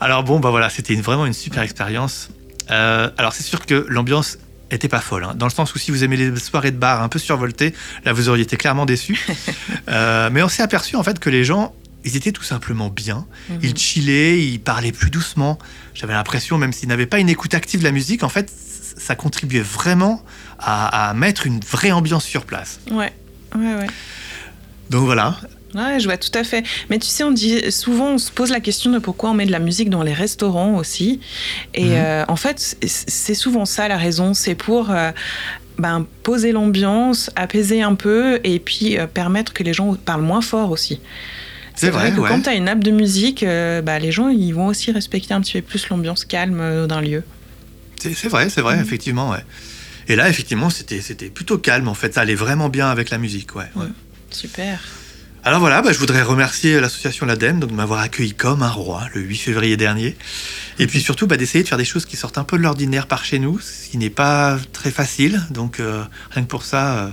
Alors 0.00 0.24
bon, 0.24 0.40
bah 0.40 0.50
voilà, 0.50 0.68
c'était 0.70 0.94
une- 0.94 1.02
vraiment 1.02 1.26
une 1.26 1.32
super 1.34 1.62
expérience. 1.62 2.30
Alors 2.68 3.34
c'est 3.34 3.42
sûr 3.42 3.66
que 3.66 3.84
l'ambiance 3.88 4.38
était 4.74 4.88
pas 4.88 5.00
folle, 5.00 5.24
hein, 5.24 5.34
dans 5.36 5.46
le 5.46 5.52
sens 5.52 5.74
où 5.74 5.78
si 5.78 5.90
vous 5.90 6.04
aimez 6.04 6.16
les 6.16 6.36
soirées 6.38 6.70
de 6.70 6.76
bar 6.76 7.02
un 7.02 7.08
peu 7.08 7.18
survoltées, 7.18 7.74
là 8.04 8.12
vous 8.12 8.28
auriez 8.28 8.44
été 8.44 8.56
clairement 8.56 8.86
déçus. 8.86 9.26
Euh, 9.88 10.30
mais 10.32 10.42
on 10.42 10.48
s'est 10.48 10.62
aperçu 10.62 10.96
en 10.96 11.02
fait 11.02 11.18
que 11.18 11.28
les 11.28 11.44
gens, 11.44 11.74
ils 12.04 12.16
étaient 12.16 12.32
tout 12.32 12.44
simplement 12.44 12.88
bien. 12.88 13.26
Mhm. 13.48 13.58
Ils 13.62 13.76
chillaient, 13.76 14.40
ils 14.40 14.58
parlaient 14.58 14.92
plus 14.92 15.10
doucement. 15.10 15.58
J'avais 15.92 16.12
l'impression, 16.12 16.56
même 16.56 16.72
s'ils 16.72 16.88
n'avaient 16.88 17.06
pas 17.06 17.18
une 17.18 17.28
écoute 17.28 17.52
active 17.54 17.80
de 17.80 17.84
la 17.84 17.90
musique, 17.90 18.22
en 18.22 18.28
fait, 18.28 18.50
ça 18.96 19.14
contribuait 19.14 19.60
vraiment 19.60 20.24
à, 20.58 21.08
à 21.10 21.14
mettre 21.14 21.46
une 21.46 21.60
vraie 21.60 21.90
ambiance 21.90 22.24
sur 22.24 22.44
place. 22.44 22.80
Ouais, 22.90 23.12
ouais, 23.56 23.74
ouais. 23.74 23.86
Donc 24.88 25.04
voilà, 25.04 25.36
Ouais, 25.74 25.98
je 26.00 26.04
vois 26.04 26.16
tout 26.18 26.30
à 26.36 26.44
fait. 26.44 26.64
Mais 26.90 26.98
tu 26.98 27.06
sais, 27.08 27.24
on 27.24 27.30
dit 27.30 27.70
souvent, 27.72 28.10
on 28.14 28.18
se 28.18 28.30
pose 28.30 28.50
la 28.50 28.60
question 28.60 28.90
de 28.90 28.98
pourquoi 28.98 29.30
on 29.30 29.34
met 29.34 29.46
de 29.46 29.52
la 29.52 29.58
musique 29.58 29.88
dans 29.90 30.02
les 30.02 30.12
restaurants 30.12 30.76
aussi. 30.76 31.20
Et 31.74 31.84
Mhm. 31.84 31.92
euh, 31.96 32.24
en 32.28 32.36
fait, 32.36 32.76
c'est 32.86 33.34
souvent 33.34 33.64
ça 33.64 33.88
la 33.88 33.96
raison. 33.96 34.34
C'est 34.34 34.54
pour 34.54 34.90
euh, 34.90 35.12
ben, 35.78 36.06
poser 36.22 36.52
l'ambiance, 36.52 37.30
apaiser 37.36 37.80
un 37.82 37.94
peu, 37.94 38.38
et 38.44 38.58
puis 38.58 38.98
euh, 38.98 39.06
permettre 39.06 39.52
que 39.54 39.62
les 39.62 39.72
gens 39.72 39.94
parlent 39.94 40.22
moins 40.22 40.42
fort 40.42 40.70
aussi. 40.70 41.00
c'est 41.74 41.88
vrai, 41.90 42.12
que 42.12 42.20
ouais. 42.20 42.28
quand 42.28 42.42
tu 42.42 42.50
as 42.50 42.54
une 42.54 42.64
nappe 42.64 42.84
de 42.84 42.90
musique, 42.90 43.42
bah, 43.82 43.98
les 43.98 44.12
gens 44.12 44.28
ils 44.28 44.52
vont 44.52 44.66
aussi 44.66 44.92
respecter 44.92 45.32
un 45.32 45.40
petit 45.40 45.54
peu 45.54 45.62
plus 45.62 45.88
l'ambiance 45.88 46.24
calme 46.26 46.86
d'un 46.86 47.00
lieu. 47.00 47.24
C'est 47.98 48.28
vrai, 48.28 48.50
c'est 48.50 48.60
vrai, 48.60 48.76
Mhm. 48.76 48.82
effectivement, 48.82 49.30
ouais. 49.30 49.44
Et 50.08 50.16
là, 50.16 50.28
effectivement, 50.28 50.68
c'était 50.68 51.30
plutôt 51.30 51.56
calme, 51.58 51.88
en 51.88 51.94
fait. 51.94 52.12
Ça 52.14 52.20
allait 52.22 52.34
vraiment 52.34 52.68
bien 52.68 52.88
avec 52.90 53.08
la 53.10 53.16
musique, 53.18 53.54
ouais. 53.56 53.70
ouais. 53.76 53.86
Super. 54.30 54.80
Alors 55.44 55.58
voilà, 55.58 55.82
bah, 55.82 55.92
je 55.92 55.98
voudrais 55.98 56.22
remercier 56.22 56.80
l'association 56.80 57.26
l'ADEME 57.26 57.58
de 57.58 57.66
m'avoir 57.66 57.98
accueilli 57.98 58.32
comme 58.32 58.62
un 58.62 58.70
roi 58.70 59.08
le 59.12 59.20
8 59.20 59.36
février 59.38 59.76
dernier. 59.76 60.16
Et 60.78 60.86
puis 60.86 61.00
surtout 61.00 61.26
bah, 61.26 61.36
d'essayer 61.36 61.64
de 61.64 61.68
faire 61.68 61.78
des 61.78 61.84
choses 61.84 62.06
qui 62.06 62.16
sortent 62.16 62.38
un 62.38 62.44
peu 62.44 62.56
de 62.56 62.62
l'ordinaire 62.62 63.08
par 63.08 63.24
chez 63.24 63.40
nous, 63.40 63.58
ce 63.58 63.88
qui 63.88 63.98
n'est 63.98 64.08
pas 64.10 64.56
très 64.72 64.92
facile. 64.92 65.42
Donc 65.50 65.80
euh, 65.80 66.04
rien 66.30 66.44
que 66.44 66.48
pour 66.48 66.64
ça, 66.64 66.94
euh, 66.94 67.08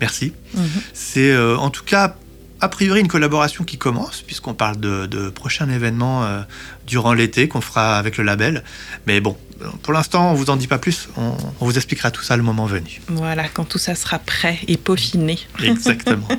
merci. 0.00 0.32
Mhm. 0.54 0.66
C'est 0.94 1.30
euh, 1.30 1.58
en 1.58 1.68
tout 1.68 1.84
cas 1.84 2.16
a 2.60 2.68
priori 2.68 3.00
une 3.00 3.08
collaboration 3.08 3.64
qui 3.64 3.76
commence, 3.76 4.22
puisqu'on 4.22 4.54
parle 4.54 4.80
de, 4.80 5.04
de 5.04 5.28
prochains 5.28 5.68
événements 5.68 6.24
euh, 6.24 6.40
durant 6.86 7.12
l'été 7.12 7.48
qu'on 7.48 7.60
fera 7.60 7.98
avec 7.98 8.16
le 8.16 8.24
label. 8.24 8.64
Mais 9.06 9.20
bon, 9.20 9.36
pour 9.82 9.92
l'instant, 9.92 10.30
on 10.30 10.34
vous 10.34 10.48
en 10.48 10.56
dit 10.56 10.68
pas 10.68 10.78
plus. 10.78 11.10
On, 11.18 11.36
on 11.60 11.66
vous 11.66 11.76
expliquera 11.76 12.10
tout 12.10 12.22
ça 12.22 12.38
le 12.38 12.42
moment 12.42 12.64
venu. 12.64 13.02
Voilà, 13.08 13.46
quand 13.48 13.64
tout 13.66 13.76
ça 13.76 13.94
sera 13.94 14.18
prêt 14.18 14.58
et 14.68 14.78
peaufiné. 14.78 15.38
Exactement. 15.62 16.28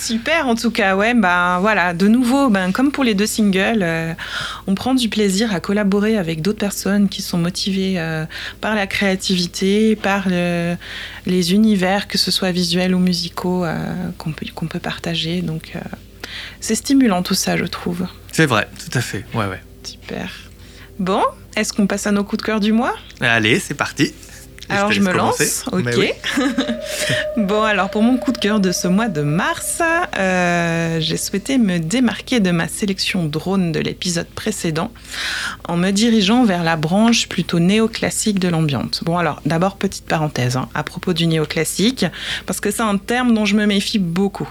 Super, 0.00 0.46
en 0.46 0.54
tout 0.54 0.70
cas, 0.70 0.94
ouais, 0.96 1.12
bah 1.14 1.58
voilà, 1.60 1.92
de 1.92 2.06
nouveau, 2.08 2.48
ben, 2.50 2.70
comme 2.72 2.92
pour 2.92 3.02
les 3.04 3.14
deux 3.14 3.26
singles, 3.26 3.82
euh, 3.82 4.12
on 4.66 4.74
prend 4.74 4.94
du 4.94 5.08
plaisir 5.08 5.52
à 5.52 5.60
collaborer 5.60 6.16
avec 6.16 6.40
d'autres 6.40 6.58
personnes 6.58 7.08
qui 7.08 7.20
sont 7.20 7.36
motivées 7.38 7.94
euh, 7.98 8.24
par 8.60 8.74
la 8.74 8.86
créativité, 8.86 9.96
par 9.96 10.28
le- 10.28 10.76
les 11.26 11.52
univers, 11.52 12.06
que 12.08 12.16
ce 12.16 12.30
soit 12.30 12.52
visuels 12.52 12.94
ou 12.94 12.98
musicaux, 13.00 13.64
euh, 13.64 13.76
qu'on 14.18 14.32
peut, 14.32 14.46
qu'on 14.54 14.66
peut 14.66 14.78
partager. 14.78 15.42
Donc, 15.42 15.72
c'est 16.60 16.74
stimulant 16.76 17.22
tout 17.22 17.34
ça, 17.34 17.56
je 17.56 17.64
trouve. 17.64 18.06
C'est 18.32 18.46
vrai, 18.46 18.68
tout 18.78 18.96
à 18.96 19.00
fait. 19.00 19.24
Ouais, 19.34 19.46
ouais. 19.46 19.60
Super. 19.82 20.30
Bon, 20.98 21.22
est-ce 21.56 21.72
qu'on 21.72 21.86
passe 21.86 22.06
à 22.06 22.12
nos 22.12 22.24
coups 22.24 22.40
de 22.42 22.46
cœur 22.46 22.60
du 22.60 22.72
mois? 22.72 22.94
Allez, 23.20 23.58
c'est 23.58 23.74
parti. 23.74 24.12
Alors 24.68 24.92
je, 24.92 25.00
me 25.00 25.12
lance, 25.12 25.64
ok. 25.72 26.14
bon, 27.36 27.62
alors 27.62 27.90
pour 27.90 28.02
mon 28.02 28.18
coup 28.18 28.32
de 28.32 28.38
cœur 28.38 28.60
de 28.60 28.72
ce 28.72 28.86
mois 28.86 29.08
de 29.08 29.22
mars, 29.22 29.80
euh, 30.18 30.98
j'ai 31.00 31.16
souhaité 31.16 31.58
me 31.58 31.78
démarquer 31.78 32.40
de 32.40 32.50
ma 32.50 32.68
sélection 32.68 33.24
drone 33.24 33.72
de 33.72 33.80
l'épisode 33.80 34.28
précédent 34.28 34.90
en 35.66 35.76
me 35.76 35.90
dirigeant 35.90 36.44
vers 36.44 36.62
la 36.64 36.76
branche 36.76 37.28
plutôt 37.28 37.60
néoclassique 37.60 38.38
de 38.38 38.48
l'ambiance. 38.48 39.02
Bon, 39.04 39.16
alors 39.16 39.40
d'abord 39.46 39.76
petite 39.76 40.04
parenthèse 40.04 40.56
hein, 40.56 40.68
à 40.74 40.82
propos 40.82 41.12
du 41.12 41.26
néoclassique, 41.26 42.04
parce 42.46 42.60
que 42.60 42.70
c'est 42.70 42.82
un 42.82 42.98
terme 42.98 43.34
dont 43.34 43.44
je 43.44 43.56
me 43.56 43.66
méfie 43.66 43.98
beaucoup. 43.98 44.48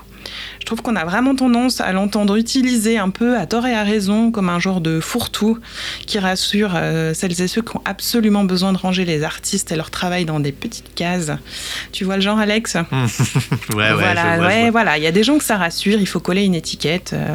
Je 0.59 0.65
trouve 0.65 0.81
qu'on 0.81 0.95
a 0.95 1.05
vraiment 1.05 1.35
tendance 1.35 1.81
à 1.81 1.91
l'entendre 1.91 2.35
utiliser 2.35 2.97
un 2.97 3.09
peu 3.09 3.37
à 3.37 3.45
tort 3.45 3.65
et 3.67 3.73
à 3.73 3.83
raison 3.83 4.31
comme 4.31 4.49
un 4.49 4.59
genre 4.59 4.81
de 4.81 4.99
fourre-tout 4.99 5.59
qui 6.05 6.19
rassure 6.19 6.71
euh, 6.75 7.13
celles 7.13 7.41
et 7.41 7.47
ceux 7.47 7.61
qui 7.61 7.75
ont 7.77 7.81
absolument 7.85 8.43
besoin 8.43 8.73
de 8.73 8.77
ranger 8.77 9.05
les 9.05 9.23
artistes 9.23 9.71
et 9.71 9.75
leur 9.75 9.89
travail 9.91 10.25
dans 10.25 10.39
des 10.39 10.51
petites 10.51 10.93
cases. 10.95 11.31
Tu 11.91 12.03
vois 12.03 12.15
le 12.15 12.21
genre, 12.21 12.39
Alex? 12.39 12.77
Ouais, 13.75 13.91
ouais, 13.91 14.15
je 14.15 14.37
vois, 14.37 14.47
ouais, 14.47 14.69
voilà. 14.71 14.97
Il 14.97 15.03
y 15.03 15.07
a 15.07 15.11
des 15.11 15.23
gens 15.23 15.37
que 15.37 15.43
ça 15.43 15.57
rassure. 15.57 15.99
Il 15.99 16.07
faut 16.07 16.19
coller 16.19 16.43
une 16.43 16.55
étiquette. 16.55 17.13
euh, 17.13 17.33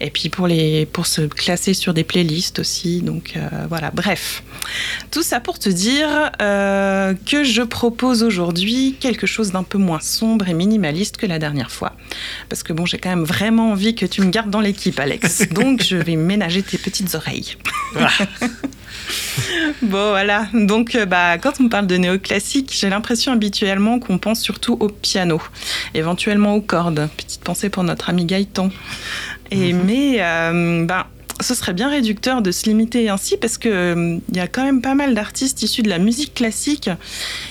et 0.00 0.10
puis 0.10 0.28
pour 0.28 0.46
les, 0.46 0.86
pour 0.86 1.06
se 1.06 1.22
classer 1.22 1.74
sur 1.74 1.94
des 1.94 2.04
playlists 2.04 2.58
aussi. 2.58 3.00
Donc 3.02 3.34
euh, 3.36 3.48
voilà. 3.68 3.90
Bref, 3.92 4.42
tout 5.10 5.22
ça 5.22 5.40
pour 5.40 5.58
te 5.58 5.68
dire 5.68 6.30
que 6.38 7.44
je 7.44 7.62
propose 7.62 8.22
aujourd'hui 8.22 8.96
quelque 9.00 9.26
chose 9.26 9.52
d'un 9.52 9.62
peu 9.62 9.78
moins 9.78 10.00
sombre 10.00 10.48
et 10.48 10.54
minimaliste 10.54 11.16
que 11.16 11.26
la 11.26 11.38
dernière 11.38 11.70
fois. 11.70 11.92
Parce 12.48 12.62
que 12.62 12.72
bon, 12.72 12.86
j'ai 12.86 12.98
quand 12.98 13.10
même 13.10 13.24
vraiment 13.24 13.72
envie 13.72 13.94
que 13.94 14.06
tu 14.06 14.22
me 14.22 14.30
gardes 14.30 14.50
dans 14.50 14.60
l'équipe, 14.60 14.98
Alex. 14.98 15.48
Donc 15.50 15.82
je 15.82 15.96
vais 15.96 16.16
ménager 16.16 16.62
tes 16.62 16.78
petites 16.78 17.14
oreilles. 17.14 17.56
Bon, 19.82 20.10
voilà. 20.10 20.46
Donc, 20.54 20.94
euh, 20.94 21.04
bah, 21.04 21.36
quand 21.38 21.60
on 21.60 21.68
parle 21.68 21.86
de 21.86 21.96
néoclassique, 21.96 22.72
j'ai 22.72 22.88
l'impression 22.88 23.32
habituellement 23.32 23.98
qu'on 23.98 24.18
pense 24.18 24.40
surtout 24.40 24.76
au 24.80 24.88
piano, 24.88 25.40
éventuellement 25.94 26.54
aux 26.54 26.60
cordes. 26.60 27.08
Petite 27.16 27.42
pensée 27.42 27.68
pour 27.68 27.82
notre 27.82 28.10
ami 28.10 28.24
Gaëtan. 28.24 28.70
Et, 29.50 29.72
Mais, 29.72 30.16
euh, 30.20 30.84
bah, 30.84 31.08
ce 31.40 31.54
serait 31.54 31.72
bien 31.72 31.88
réducteur 31.88 32.42
de 32.42 32.50
se 32.50 32.66
limiter 32.66 33.08
ainsi 33.08 33.36
parce 33.36 33.58
que 33.58 33.68
euh, 33.68 34.18
il 34.28 34.36
y 34.36 34.40
a 34.40 34.46
quand 34.46 34.64
même 34.64 34.82
pas 34.82 34.94
mal 34.94 35.14
d'artistes 35.14 35.62
issus 35.62 35.82
de 35.82 35.88
la 35.88 35.98
musique 35.98 36.34
classique 36.34 36.90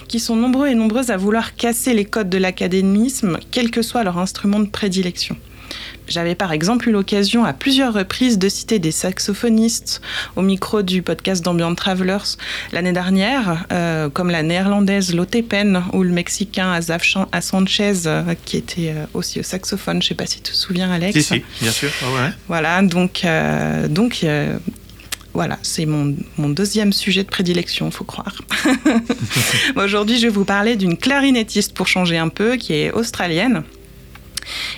qui 0.07 0.19
sont 0.19 0.35
nombreux 0.35 0.67
et 0.67 0.75
nombreuses 0.75 1.11
à 1.11 1.17
vouloir 1.17 1.55
casser 1.55 1.93
les 1.93 2.05
codes 2.05 2.29
de 2.29 2.37
l'académisme, 2.37 3.37
quel 3.51 3.71
que 3.71 3.81
soit 3.81 4.03
leur 4.03 4.17
instrument 4.17 4.59
de 4.59 4.67
prédilection. 4.67 5.35
J'avais 6.07 6.35
par 6.35 6.51
exemple 6.51 6.89
eu 6.89 6.91
l'occasion 6.91 7.45
à 7.45 7.53
plusieurs 7.53 7.93
reprises 7.93 8.37
de 8.37 8.49
citer 8.49 8.79
des 8.79 8.91
saxophonistes 8.91 10.01
au 10.35 10.41
micro 10.41 10.81
du 10.81 11.01
podcast 11.01 11.43
d'Ambient 11.43 11.73
Travelers 11.75 12.37
l'année 12.71 12.91
dernière, 12.91 13.65
euh, 13.71 14.09
comme 14.09 14.29
la 14.29 14.43
néerlandaise 14.43 15.13
Lotte 15.13 15.41
Pen 15.47 15.83
ou 15.93 16.03
le 16.03 16.09
mexicain 16.09 16.71
Azaf 16.71 17.03
Sanchez, 17.41 17.93
euh, 18.05 18.35
qui 18.45 18.57
était 18.57 18.93
euh, 18.95 19.05
aussi 19.13 19.39
au 19.39 19.43
saxophone. 19.43 20.01
Je 20.01 20.09
sais 20.09 20.15
pas 20.15 20.25
si 20.25 20.41
tu 20.41 20.51
te 20.51 20.55
souviens, 20.57 20.91
Alex. 20.91 21.17
Si, 21.17 21.23
si, 21.23 21.43
bien 21.61 21.71
sûr. 21.71 21.89
Ah 22.01 22.11
ouais. 22.11 22.29
Voilà, 22.47 22.81
donc, 22.81 23.25
donc 23.89 24.25
voilà, 25.33 25.57
c'est 25.63 25.85
mon, 25.85 26.15
mon 26.37 26.49
deuxième 26.49 26.93
sujet 26.93 27.23
de 27.23 27.29
prédilection, 27.29 27.89
faut 27.89 28.03
croire. 28.03 28.35
Aujourd'hui, 29.75 30.17
je 30.17 30.27
vais 30.27 30.33
vous 30.33 30.45
parler 30.45 30.75
d'une 30.75 30.95
clarinettiste 30.95 31.73
pour 31.73 31.87
changer 31.87 32.17
un 32.17 32.29
peu, 32.29 32.55
qui 32.55 32.73
est 32.73 32.91
australienne, 32.91 33.63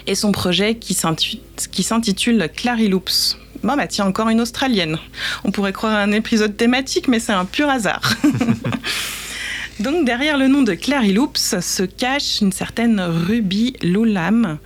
et 0.08 0.16
son 0.16 0.32
projet 0.32 0.76
qui 0.76 0.94
s'intitule 0.94 2.50
Clariloops. 2.56 3.38
Bon, 3.64 3.76
bah 3.76 3.88
tiens, 3.88 4.06
encore 4.06 4.30
une 4.30 4.42
australienne. 4.42 5.00
On 5.44 5.52
pourrait 5.52 5.74
croire 5.74 5.94
à 5.94 6.02
un 6.02 6.12
épisode 6.12 6.56
thématique, 6.56 7.08
mais 7.08 7.20
c'est 7.20 7.34
un 7.34 7.46
pur 7.46 7.70
hasard. 7.70 8.14
Donc 9.80 10.06
derrière 10.06 10.38
le 10.38 10.48
nom 10.48 10.62
de 10.62 10.74
Clariloops 10.74 11.60
se 11.60 11.84
cache 11.84 12.40
une 12.40 12.54
certaine 12.54 13.02
Ruby 13.02 13.76
Lulam 13.82 14.58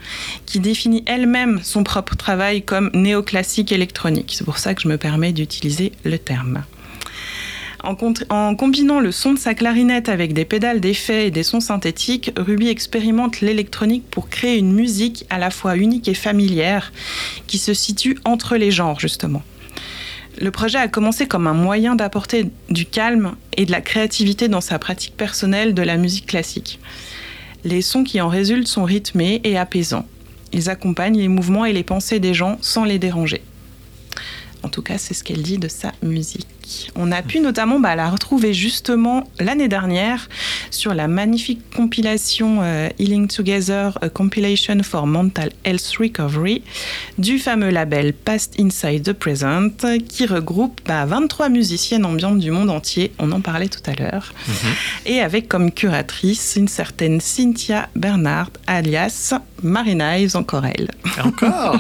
qui 0.46 0.60
définit 0.60 1.04
elle-même 1.08 1.62
son 1.64 1.84
propre 1.84 2.16
travail 2.16 2.62
comme 2.62 2.92
néoclassique 2.94 3.72
électronique. 3.72 4.36
C'est 4.38 4.44
pour 4.44 4.60
ça 4.60 4.76
que 4.76 4.82
je 4.82 4.88
me 4.88 4.98
permets 4.98 5.32
d'utiliser 5.32 5.94
le 6.04 6.20
terme. 6.20 6.64
En, 7.82 8.56
combinant 8.56 9.00
le 9.00 9.12
son 9.12 9.34
de 9.34 9.40
sa 9.40 9.54
clarinette 9.54 10.10
avec 10.10 10.34
des 10.34 10.44
pédales 10.44 10.82
d'effet 10.82 11.28
et 11.28 11.32
des 11.32 11.44
sons 11.44 11.62
synthétiques, 11.62 12.32
Ruby 12.36 12.68
expérimente 12.68 13.40
l'électronique 13.40 14.04
pour 14.12 14.30
créer 14.30 14.58
une 14.58 14.74
musique 14.74 15.26
à 15.30 15.38
la 15.38 15.50
fois 15.50 15.78
unique 15.78 16.10
et 16.10 16.14
familière 16.14 16.92
qui 17.48 17.58
se 17.58 17.74
situe 17.74 18.18
entre 18.26 18.58
les 18.58 18.72
genres 18.72 19.00
justement. 19.00 19.44
Le 20.42 20.52
projet 20.52 20.78
a 20.78 20.88
commencé 20.88 21.28
comme 21.28 21.48
un 21.48 21.54
moyen 21.54 21.96
d'apporter 21.96 22.50
du 22.70 22.86
calme 22.86 23.36
et 23.56 23.66
de 23.66 23.72
la 23.72 23.82
créativité 23.82 24.50
dans 24.50 24.62
sa 24.62 24.78
pratique 24.78 25.16
personnelle 25.16 25.74
de 25.74 25.82
la 25.82 25.98
musique 25.98 26.28
classique. 26.28 26.80
Les 27.64 27.82
sons 27.82 28.04
qui 28.04 28.22
en 28.22 28.28
résultent 28.28 28.68
sont 28.68 28.84
rythmés 28.84 29.42
et 29.44 29.58
apaisants. 29.58 30.08
Ils 30.52 30.70
accompagnent 30.70 31.18
les 31.18 31.28
mouvements 31.28 31.66
et 31.66 31.74
les 31.74 31.84
pensées 31.84 32.20
des 32.20 32.34
gens 32.34 32.58
sans 32.62 32.84
les 32.84 33.00
déranger. 33.00 33.42
En 34.64 34.70
tout 34.70 34.82
cas, 34.82 34.98
c'est 34.98 35.14
ce 35.14 35.24
qu'elle 35.24 35.42
dit 35.42 35.58
de 35.58 35.68
sa 35.68 35.94
musique. 36.04 36.48
On 36.96 37.12
a 37.12 37.22
pu 37.22 37.40
notamment 37.40 37.80
bah, 37.80 37.96
la 37.96 38.10
retrouver 38.10 38.54
justement 38.54 39.24
l'année 39.40 39.68
dernière 39.68 40.30
sur 40.72 40.94
la 40.94 41.08
magnifique 41.08 41.62
compilation 41.76 42.60
euh, 42.62 42.90
Healing 43.00 43.28
Together, 43.28 43.98
a 44.02 44.10
Compilation 44.10 44.82
for 44.84 45.08
Mental 45.08 45.52
Health 45.64 45.98
Recovery 46.00 46.62
du 47.18 47.40
fameux 47.40 47.70
label 47.70 48.14
Past 48.14 48.60
Inside 48.60 49.04
the 49.04 49.14
Present 49.14 49.98
qui 50.08 50.26
regroupe 50.26 50.82
bah, 50.86 51.06
23 51.06 51.50
musiciennes 51.50 52.06
ambiantes 52.06 52.40
du 52.40 52.52
monde 52.52 52.70
entier, 52.70 53.12
on 53.20 53.32
en 53.32 53.42
parlait 53.42 53.68
tout 53.68 53.84
à 53.86 53.94
l'heure, 53.94 54.34
et 55.06 55.22
avec 55.22 55.48
comme 55.48 55.72
curatrice 55.72 56.56
une 56.56 56.68
certaine 56.68 57.22
Cynthia 57.22 57.90
Bernard 57.96 58.50
alias 58.68 59.34
Marina 59.64 60.18
Ives 60.20 60.36
encore 60.36 60.66
elle. 60.66 60.90
Encore? 61.24 61.80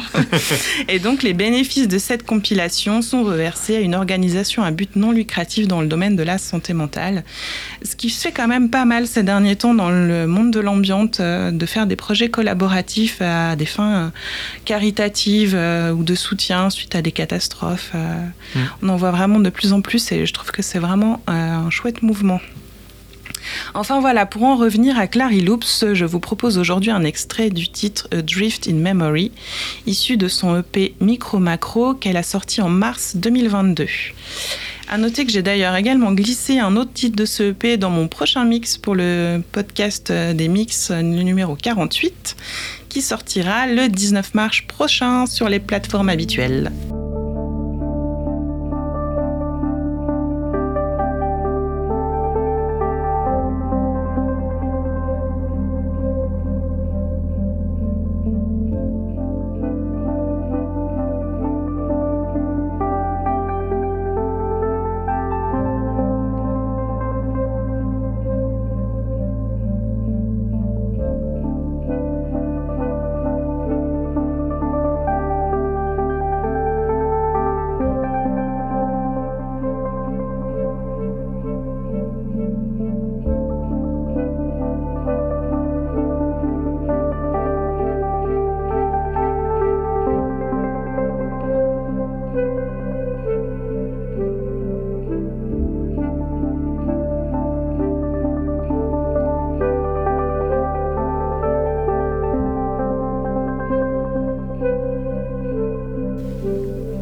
Et 0.88 0.99
donc, 0.99 1.23
les 1.23 1.34
bénéfices 1.34 1.88
de 1.88 1.97
cette 1.97 2.25
compilation 2.25 3.02
sont 3.02 3.23
reversés 3.23 3.78
à 3.78 3.80
une 3.80 3.95
organisation 3.95 4.63
à 4.63 4.71
but 4.80 4.96
non 4.96 5.12
lucratif 5.12 5.68
dans 5.68 5.82
le 5.82 5.88
domaine 5.88 6.15
de 6.15 6.24
la 6.24 6.38
santé 6.38 6.72
mentale. 6.72 7.26
Ce 7.84 7.98
qui 7.98 8.10
se 8.10 8.22
fait 8.22 8.32
quand 8.32 8.48
même 8.48 8.70
pas 8.70 8.86
mal 8.86 9.08
ces 9.08 9.24
derniers 9.24 9.58
temps 9.58 9.74
dans 9.74 9.89
le 9.89 10.26
monde 10.26 10.52
de 10.52 10.62
l'ambiance, 10.62 11.18
euh, 11.20 11.52
de 11.52 11.65
faire 11.65 11.86
des 11.86 11.98
projets 11.98 12.30
collaboratifs 12.30 13.22
à 13.22 13.58
des 13.58 13.65
fins 13.65 13.96
euh, 13.96 14.10
caritatives 14.63 15.54
euh, 15.54 15.92
ou 15.92 16.04
de 16.04 16.15
soutien 16.15 16.70
suite 16.70 16.96
à 16.96 17.02
des 17.02 17.12
catastrophes. 17.12 17.92
Mm. 17.94 18.60
On 18.84 18.89
en 18.89 18.96
voit 18.96 19.12
vraiment 19.12 19.39
de 19.39 19.50
plus 19.50 19.74
en 19.74 19.82
plus 19.82 20.13
et 20.13 20.26
je 20.26 20.34
trouve 20.34 20.52
que 20.52 20.62
c'est 20.62 20.80
vraiment 20.80 21.22
un 21.28 21.70
chouette 21.70 22.02
mouvement. 22.02 22.39
Enfin 23.73 23.99
voilà, 23.99 24.25
pour 24.25 24.43
en 24.43 24.56
revenir 24.56 24.97
à 24.97 25.08
Clary 25.08 25.41
Loops, 25.41 25.93
je 25.93 26.06
vous 26.06 26.19
propose 26.19 26.58
aujourd'hui 26.58 26.91
un 26.91 27.04
extrait 27.04 27.49
du 27.49 27.69
titre 27.69 28.08
Drift 28.12 28.67
in 28.67 28.75
Memory, 28.75 29.32
issu 29.86 30.17
de 30.17 30.28
son 30.28 30.60
EP 30.60 30.95
Micro 30.99 31.39
Macro 31.39 31.93
qu'elle 31.93 32.17
a 32.17 32.23
sorti 32.23 32.62
en 32.62 32.69
mars 32.69 33.15
2022. 33.15 33.88
À 34.91 34.97
noter 34.97 35.25
que 35.25 35.32
j'ai 35.32 35.43
d'ailleurs 35.43 35.75
également 35.75 36.12
glissé 36.13 36.58
un 36.58 36.75
autre 36.75 36.91
titre 36.93 37.15
de 37.15 37.25
ce 37.25 37.52
EP 37.52 37.78
dans 37.78 37.91
mon 37.91 38.08
prochain 38.08 38.43
mix 38.43 38.78
pour 38.78 38.95
le 38.95 39.43
podcast 39.52 40.12
des 40.12 40.47
mix, 40.47 40.89
numéro 40.89 41.56
48, 41.56 42.36
qui 42.89 43.02
sortira 43.02 43.67
le 43.67 43.88
19 43.88 44.34
mars 44.34 44.62
prochain 44.67 45.28
sur 45.28 45.47
les 45.47 45.60
plateformes 45.60 46.10
habituelles. 46.10 46.71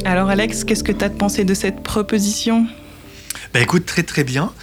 Alors 0.07 0.29
Alex, 0.29 0.63
qu'est-ce 0.63 0.85
que 0.85 0.93
tu 0.93 1.03
as 1.03 1.09
pensé 1.09 1.43
de 1.43 1.53
cette 1.53 1.83
proposition? 1.83 2.65
Bah 3.53 3.59
écoute, 3.59 3.85
très 3.85 4.03
très 4.03 4.23
bien. 4.23 4.53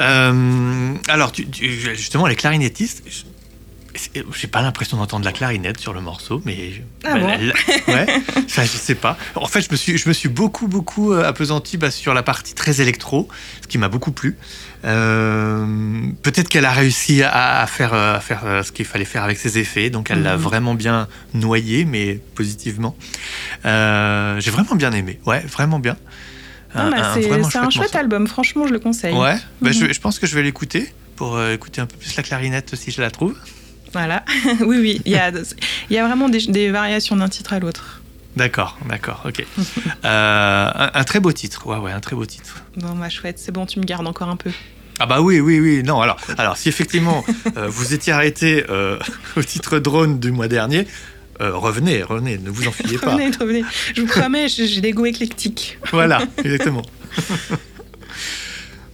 Euh, 0.00 0.94
alors, 1.06 1.30
tu- 1.30 1.46
justement, 1.52 2.26
les 2.26 2.34
clarinettistes, 2.34 3.04
j'ai 4.34 4.46
pas 4.48 4.62
l'impression 4.62 4.96
d'entendre 4.96 5.24
la 5.24 5.32
clarinette 5.32 5.78
sur 5.80 5.92
le 5.92 6.00
morceau, 6.00 6.40
mais. 6.44 6.72
Ah 7.04 7.18
bon 7.18 7.26
ouais, 7.88 8.06
enfin, 8.44 8.62
je 8.64 8.68
sais 8.76 8.94
pas. 8.94 9.16
En 9.34 9.46
fait, 9.46 9.62
je 9.62 9.68
me 9.70 9.76
suis, 9.76 9.98
je 9.98 10.08
me 10.08 10.12
suis 10.14 10.28
beaucoup, 10.28 10.68
beaucoup 10.68 11.12
euh, 11.12 11.24
appesanti 11.28 11.76
bah, 11.76 11.90
sur 11.90 12.14
la 12.14 12.22
partie 12.22 12.54
très 12.54 12.80
électro, 12.80 13.28
ce 13.62 13.66
qui 13.66 13.78
m'a 13.78 13.88
beaucoup 13.88 14.12
plu. 14.12 14.36
Euh, 14.84 15.66
Peut-être 16.22 16.48
qu'elle 16.48 16.64
a 16.64 16.72
réussi 16.72 17.22
à, 17.22 17.60
à 17.60 17.66
faire, 17.66 17.94
euh, 17.94 18.16
à 18.16 18.20
faire 18.20 18.42
euh, 18.44 18.62
ce 18.62 18.72
qu'il 18.72 18.84
fallait 18.84 19.04
faire 19.04 19.24
avec 19.24 19.38
ses 19.38 19.58
effets, 19.58 19.90
donc 19.90 20.10
elle 20.10 20.22
l'a 20.22 20.36
Mhm. 20.36 20.42
vraiment 20.42 20.74
bien 20.74 21.08
noyé, 21.34 21.84
mais 21.84 22.18
positivement. 22.34 22.96
Euh, 23.64 24.40
j'ai 24.40 24.50
vraiment 24.50 24.74
bien 24.74 24.92
aimé, 24.92 25.18
ouais, 25.26 25.40
vraiment 25.40 25.78
bien. 25.78 25.96
Un- 26.74 26.90
bah, 26.90 27.12
c'est 27.14 27.26
un 27.30 27.42
chouette 27.70 27.74
morceau. 27.74 27.98
album, 27.98 28.26
franchement, 28.26 28.66
je 28.66 28.72
le 28.72 28.78
conseille. 28.78 29.14
Ouais, 29.14 29.36
bah, 29.60 29.70
Mhm. 29.70 29.72
je, 29.88 29.92
je 29.92 30.00
pense 30.00 30.18
que 30.18 30.26
je 30.26 30.34
vais 30.34 30.42
l'écouter 30.42 30.92
pour 31.16 31.36
euh, 31.36 31.52
écouter 31.54 31.80
un 31.80 31.86
peu 31.86 31.96
plus 31.96 32.14
la 32.16 32.22
clarinette 32.22 32.74
si 32.76 32.90
je 32.90 33.00
la 33.00 33.10
trouve. 33.10 33.34
Voilà. 33.92 34.24
oui, 34.60 34.78
oui. 34.78 35.02
Il 35.04 35.12
y 35.12 35.16
a, 35.16 35.30
il 35.30 35.94
y 35.94 35.98
a 35.98 36.06
vraiment 36.06 36.28
des, 36.28 36.46
des 36.46 36.70
variations 36.70 37.16
d'un 37.16 37.28
titre 37.28 37.52
à 37.52 37.58
l'autre. 37.58 38.00
D'accord, 38.36 38.78
d'accord, 38.88 39.22
ok. 39.26 39.44
Euh, 40.04 40.70
un, 40.74 40.90
un 40.94 41.04
très 41.04 41.20
beau 41.20 41.32
titre, 41.32 41.66
ouais, 41.66 41.76
ouais, 41.76 41.92
un 41.92 42.00
très 42.00 42.16
beau 42.16 42.24
titre. 42.24 42.62
Bon, 42.76 42.94
bah, 42.94 43.10
chouette, 43.10 43.38
c'est 43.38 43.52
bon, 43.52 43.66
tu 43.66 43.78
me 43.78 43.84
gardes 43.84 44.06
encore 44.06 44.28
un 44.28 44.36
peu. 44.36 44.50
Ah 44.98 45.06
bah 45.06 45.20
oui, 45.20 45.40
oui, 45.40 45.60
oui, 45.60 45.82
non, 45.82 46.00
alors, 46.00 46.18
alors 46.36 46.56
si 46.56 46.68
effectivement 46.68 47.24
euh, 47.56 47.68
vous 47.68 47.94
étiez 47.94 48.12
arrêté 48.12 48.64
euh, 48.68 48.98
au 49.36 49.42
titre 49.42 49.78
drone 49.78 50.20
du 50.20 50.30
mois 50.30 50.48
dernier, 50.48 50.86
euh, 51.40 51.54
revenez, 51.54 52.02
revenez, 52.02 52.36
ne 52.38 52.50
vous 52.50 52.68
enfuyez 52.68 52.98
pas. 52.98 53.12
Revenez, 53.12 53.30
revenez. 53.38 53.64
Je 53.94 54.02
vous 54.02 54.06
promets, 54.06 54.48
j'ai 54.48 54.66
j'ai 54.66 54.82
des 54.82 54.92
goûts 54.92 55.06
éclectiques. 55.06 55.78
Voilà, 55.90 56.20
exactement. 56.44 56.82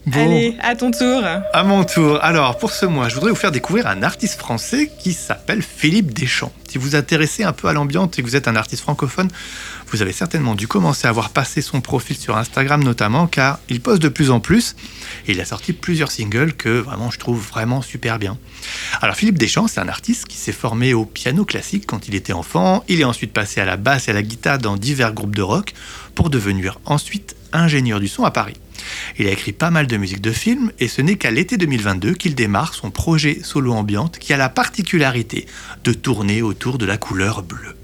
Bon. 0.06 0.20
Allez, 0.20 0.56
à 0.62 0.76
ton 0.76 0.92
tour. 0.92 1.24
À 1.52 1.64
mon 1.64 1.82
tour. 1.82 2.22
Alors, 2.22 2.58
pour 2.58 2.70
ce 2.70 2.86
mois, 2.86 3.08
je 3.08 3.16
voudrais 3.16 3.30
vous 3.30 3.36
faire 3.36 3.50
découvrir 3.50 3.88
un 3.88 4.04
artiste 4.04 4.38
français 4.38 4.88
qui 5.00 5.12
s'appelle 5.12 5.62
Philippe 5.62 6.14
Deschamps. 6.14 6.52
Si 6.70 6.78
vous 6.78 6.90
vous 6.90 6.94
intéressez 6.94 7.42
un 7.42 7.52
peu 7.52 7.66
à 7.66 7.72
l'ambiance 7.72 8.16
et 8.16 8.22
que 8.22 8.26
vous 8.28 8.36
êtes 8.36 8.46
un 8.46 8.54
artiste 8.54 8.82
francophone, 8.82 9.28
vous 9.88 10.02
avez 10.02 10.12
certainement 10.12 10.54
dû 10.54 10.68
commencer 10.68 11.08
à 11.08 11.12
voir 11.12 11.30
passer 11.30 11.60
son 11.60 11.80
profil 11.80 12.16
sur 12.16 12.36
Instagram 12.36 12.84
notamment, 12.84 13.26
car 13.26 13.58
il 13.68 13.80
poste 13.80 14.00
de 14.00 14.08
plus 14.08 14.30
en 14.30 14.38
plus 14.38 14.76
et 15.26 15.32
il 15.32 15.40
a 15.40 15.44
sorti 15.44 15.72
plusieurs 15.72 16.12
singles 16.12 16.52
que 16.52 16.78
vraiment 16.78 17.10
je 17.10 17.18
trouve 17.18 17.44
vraiment 17.44 17.82
super 17.82 18.20
bien. 18.20 18.38
Alors, 19.02 19.16
Philippe 19.16 19.38
Deschamps, 19.38 19.66
c'est 19.66 19.80
un 19.80 19.88
artiste 19.88 20.26
qui 20.26 20.36
s'est 20.36 20.52
formé 20.52 20.94
au 20.94 21.04
piano 21.04 21.44
classique 21.44 21.84
quand 21.84 22.06
il 22.06 22.14
était 22.14 22.32
enfant. 22.32 22.84
Il 22.86 23.00
est 23.00 23.04
ensuite 23.04 23.32
passé 23.32 23.60
à 23.60 23.64
la 23.64 23.76
basse 23.76 24.06
et 24.06 24.12
à 24.12 24.14
la 24.14 24.22
guitare 24.22 24.58
dans 24.58 24.76
divers 24.76 25.12
groupes 25.12 25.34
de 25.34 25.42
rock 25.42 25.74
pour 26.14 26.30
devenir 26.30 26.78
ensuite 26.84 27.34
ingénieur 27.52 27.98
du 27.98 28.06
son 28.06 28.24
à 28.24 28.30
Paris. 28.30 28.54
Il 29.18 29.26
a 29.26 29.30
écrit 29.30 29.52
pas 29.52 29.70
mal 29.70 29.86
de 29.86 29.96
musique 29.96 30.20
de 30.20 30.32
film 30.32 30.72
et 30.78 30.88
ce 30.88 31.02
n'est 31.02 31.16
qu'à 31.16 31.30
l'été 31.30 31.56
2022 31.56 32.14
qu'il 32.14 32.34
démarre 32.34 32.74
son 32.74 32.90
projet 32.90 33.40
solo 33.42 33.72
ambiante 33.72 34.18
qui 34.18 34.32
a 34.32 34.36
la 34.36 34.48
particularité 34.48 35.46
de 35.84 35.92
tourner 35.92 36.42
autour 36.42 36.78
de 36.78 36.86
la 36.86 36.96
couleur 36.96 37.42
bleue. 37.42 37.76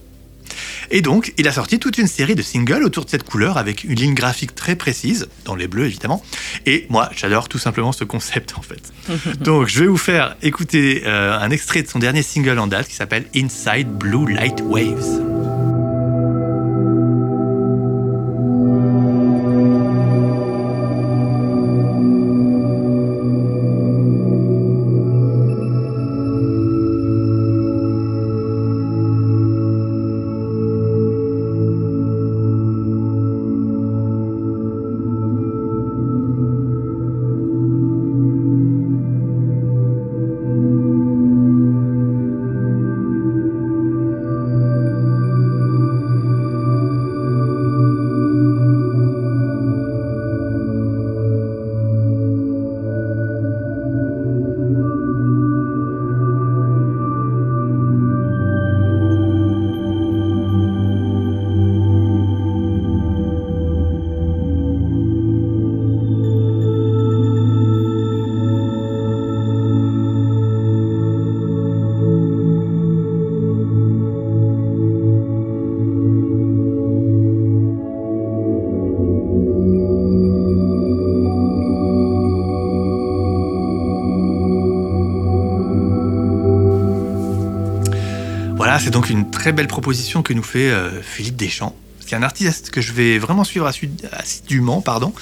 Et 0.91 1.01
donc, 1.01 1.33
il 1.39 1.49
a 1.49 1.53
sorti 1.53 1.79
toute 1.79 1.97
une 1.99 2.07
série 2.07 2.35
de 2.35 2.43
singles 2.43 2.85
autour 2.85 3.07
de 3.07 3.11
cette 3.11 3.25
couleur 3.25 3.57
avec 3.57 3.85
une 3.85 3.95
ligne 3.95 4.15
graphique 4.15 4.55
très 4.55 4.77
précise, 4.77 5.29
dans 5.45 5.55
les 5.55 5.67
bleus 5.67 5.87
évidemment. 5.87 6.23
Et 6.67 6.87
moi, 6.91 7.11
j'adore 7.17 7.49
tout 7.49 7.59
simplement 7.59 7.93
ce 7.93 8.05
concept 8.05 8.55
en 8.59 8.63
fait. 8.63 8.93
Donc, 9.41 9.69
je 9.69 9.81
vais 9.81 9.87
vous 9.87 9.97
faire 9.97 10.37
écouter 10.43 11.03
euh, 11.07 11.39
un 11.39 11.51
extrait 11.51 11.83
de 11.83 11.89
son 11.89 11.99
dernier 11.99 12.23
single 12.23 12.59
en 12.59 12.67
date 12.67 12.89
qui 12.89 12.95
s'appelle 12.95 13.25
Inside 13.35 13.89
Blue 13.89 14.31
Light 14.31 14.61
Waves. 14.67 15.32
C'est 88.83 88.91
donc 88.91 89.11
une 89.11 89.31
très 89.31 89.53
belle 89.53 89.69
proposition 89.69 90.23
que 90.23 90.33
nous 90.33 90.43
fait 90.43 90.69
euh, 90.69 91.01
Philippe 91.03 91.37
Deschamps. 91.37 91.77
C'est 92.05 92.17
un 92.17 92.25
artiste 92.25 92.71
que 92.71 92.81
je 92.81 92.93
vais 92.93 93.17
vraiment 93.19 93.45
suivre 93.45 93.71
assidûment, 94.13 94.81
pardon. 94.81 95.15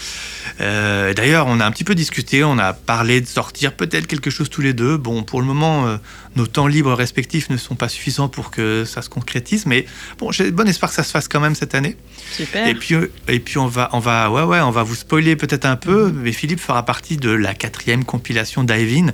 Euh, 0.62 1.12
D'ailleurs, 1.12 1.46
on 1.46 1.60
a 1.60 1.66
un 1.66 1.70
petit 1.70 1.84
peu 1.84 1.94
discuté, 1.94 2.42
on 2.42 2.58
a 2.58 2.72
parlé 2.72 3.20
de 3.20 3.26
sortir 3.26 3.74
peut-être 3.74 4.06
quelque 4.06 4.30
chose 4.30 4.48
tous 4.48 4.62
les 4.62 4.72
deux. 4.72 4.96
Bon, 4.96 5.22
pour 5.22 5.40
le 5.40 5.46
moment, 5.46 5.86
euh, 5.86 5.98
nos 6.36 6.46
temps 6.46 6.66
libres 6.66 6.94
respectifs 6.94 7.50
ne 7.50 7.58
sont 7.58 7.74
pas 7.74 7.90
suffisants 7.90 8.30
pour 8.30 8.50
que 8.50 8.86
ça 8.86 9.02
se 9.02 9.10
concrétise, 9.10 9.66
mais 9.66 9.84
bon, 10.18 10.32
j'ai 10.32 10.50
bon 10.50 10.66
espoir 10.66 10.90
que 10.90 10.96
ça 10.96 11.02
se 11.02 11.10
fasse 11.10 11.28
quand 11.28 11.40
même 11.40 11.54
cette 11.54 11.74
année. 11.74 11.98
Super. 12.32 12.66
Et 12.66 12.74
puis, 12.74 12.94
et 13.28 13.40
puis 13.40 13.58
on 13.58 13.66
va, 13.66 13.90
on 13.92 13.98
va, 13.98 14.30
ouais, 14.30 14.42
ouais, 14.42 14.60
on 14.60 14.70
va 14.70 14.82
vous 14.82 14.94
spoiler 14.94 15.36
peut-être 15.36 15.66
un 15.66 15.76
peu, 15.76 16.10
mais 16.10 16.32
Philippe 16.32 16.60
fera 16.60 16.84
partie 16.86 17.18
de 17.18 17.30
la 17.30 17.52
quatrième 17.52 18.04
compilation 18.04 18.64
d'Ivin 18.64 19.12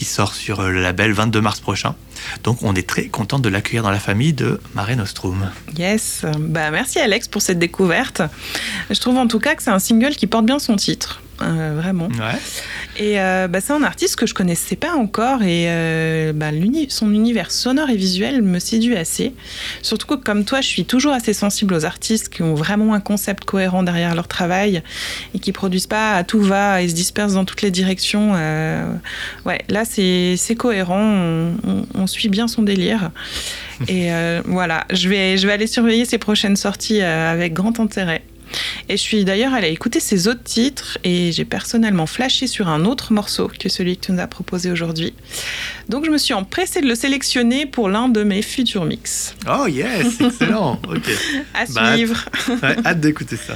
qui 0.00 0.06
sort 0.06 0.32
sur 0.32 0.62
le 0.62 0.80
label 0.80 1.12
22 1.12 1.42
mars 1.42 1.60
prochain. 1.60 1.94
Donc, 2.42 2.62
on 2.62 2.74
est 2.74 2.88
très 2.88 3.08
content 3.08 3.38
de 3.38 3.50
l'accueillir 3.50 3.82
dans 3.82 3.90
la 3.90 4.00
famille 4.00 4.32
de 4.32 4.58
Mare 4.74 4.96
Nostrum. 4.96 5.50
Yes. 5.76 6.24
Bah, 6.38 6.70
merci 6.70 6.98
Alex 6.98 7.28
pour 7.28 7.42
cette 7.42 7.58
découverte. 7.58 8.22
Je 8.88 8.98
trouve 8.98 9.18
en 9.18 9.26
tout 9.26 9.38
cas 9.38 9.54
que 9.54 9.62
c'est 9.62 9.70
un 9.70 9.78
single 9.78 10.16
qui 10.16 10.26
porte 10.26 10.46
bien 10.46 10.58
son 10.58 10.76
titre. 10.76 11.20
Euh, 11.42 11.72
vraiment. 11.76 12.08
Ouais. 12.08 12.38
Et 12.98 13.18
euh, 13.18 13.48
bah, 13.48 13.60
c'est 13.62 13.72
un 13.72 13.82
artiste 13.82 14.16
que 14.16 14.26
je 14.26 14.34
connaissais 14.34 14.76
pas 14.76 14.92
encore 14.94 15.42
et 15.42 15.66
euh, 15.68 16.32
bah, 16.34 16.50
son 16.88 17.12
univers 17.14 17.50
sonore 17.50 17.88
et 17.88 17.96
visuel 17.96 18.42
me 18.42 18.58
séduit 18.58 18.96
assez. 18.96 19.32
Surtout 19.80 20.06
que 20.06 20.14
comme 20.22 20.44
toi, 20.44 20.60
je 20.60 20.66
suis 20.68 20.84
toujours 20.84 21.12
assez 21.12 21.32
sensible 21.32 21.72
aux 21.74 21.84
artistes 21.86 22.28
qui 22.28 22.42
ont 22.42 22.54
vraiment 22.54 22.92
un 22.92 23.00
concept 23.00 23.44
cohérent 23.44 23.82
derrière 23.82 24.14
leur 24.14 24.28
travail 24.28 24.82
et 25.34 25.38
qui 25.38 25.52
produisent 25.52 25.86
pas 25.86 26.12
à 26.14 26.24
tout 26.24 26.40
va 26.42 26.82
et 26.82 26.88
se 26.88 26.94
dispersent 26.94 27.34
dans 27.34 27.44
toutes 27.46 27.62
les 27.62 27.70
directions. 27.70 28.32
Ouais, 29.46 29.60
là 29.68 29.84
c'est 29.86 30.36
cohérent, 30.58 31.00
on, 31.00 31.54
on- 31.66 31.86
on 31.94 32.06
suit 32.06 32.28
bien 32.28 32.48
son 32.48 32.62
délire. 32.62 33.10
Et 33.88 34.10
voilà, 34.44 34.84
je 34.92 35.08
vais, 35.08 35.38
je 35.38 35.46
vais 35.46 35.54
aller 35.54 35.66
surveiller 35.66 36.04
ses 36.04 36.18
prochaines 36.18 36.56
sorties 36.56 37.00
avec 37.00 37.54
grand 37.54 37.80
intérêt. 37.80 38.22
Et 38.88 38.96
je 38.96 39.02
suis 39.02 39.24
d'ailleurs 39.24 39.54
allée 39.54 39.68
écouter 39.68 40.00
ses 40.00 40.26
autres 40.28 40.42
titres 40.42 40.98
et 41.04 41.30
j'ai 41.32 41.44
personnellement 41.44 42.06
flashé 42.06 42.46
sur 42.46 42.68
un 42.68 42.84
autre 42.84 43.12
morceau 43.12 43.50
que 43.58 43.68
celui 43.68 43.96
que 43.96 44.06
tu 44.06 44.12
nous 44.12 44.20
as 44.20 44.26
proposé 44.26 44.70
aujourd'hui. 44.70 45.14
Donc 45.88 46.04
je 46.04 46.10
me 46.10 46.18
suis 46.18 46.34
empressée 46.34 46.80
de 46.80 46.86
le 46.86 46.94
sélectionner 46.94 47.66
pour 47.66 47.88
l'un 47.88 48.08
de 48.08 48.22
mes 48.22 48.42
futurs 48.42 48.84
mix. 48.84 49.34
Oh 49.48 49.66
yes, 49.66 50.20
excellent. 50.20 50.80
ok. 50.88 51.10
À 51.54 51.64
Bah, 51.72 51.94
suivre. 51.94 52.24
Ouais, 52.62 52.76
hâte 52.84 53.00
d'écouter 53.00 53.36
ça. 53.36 53.54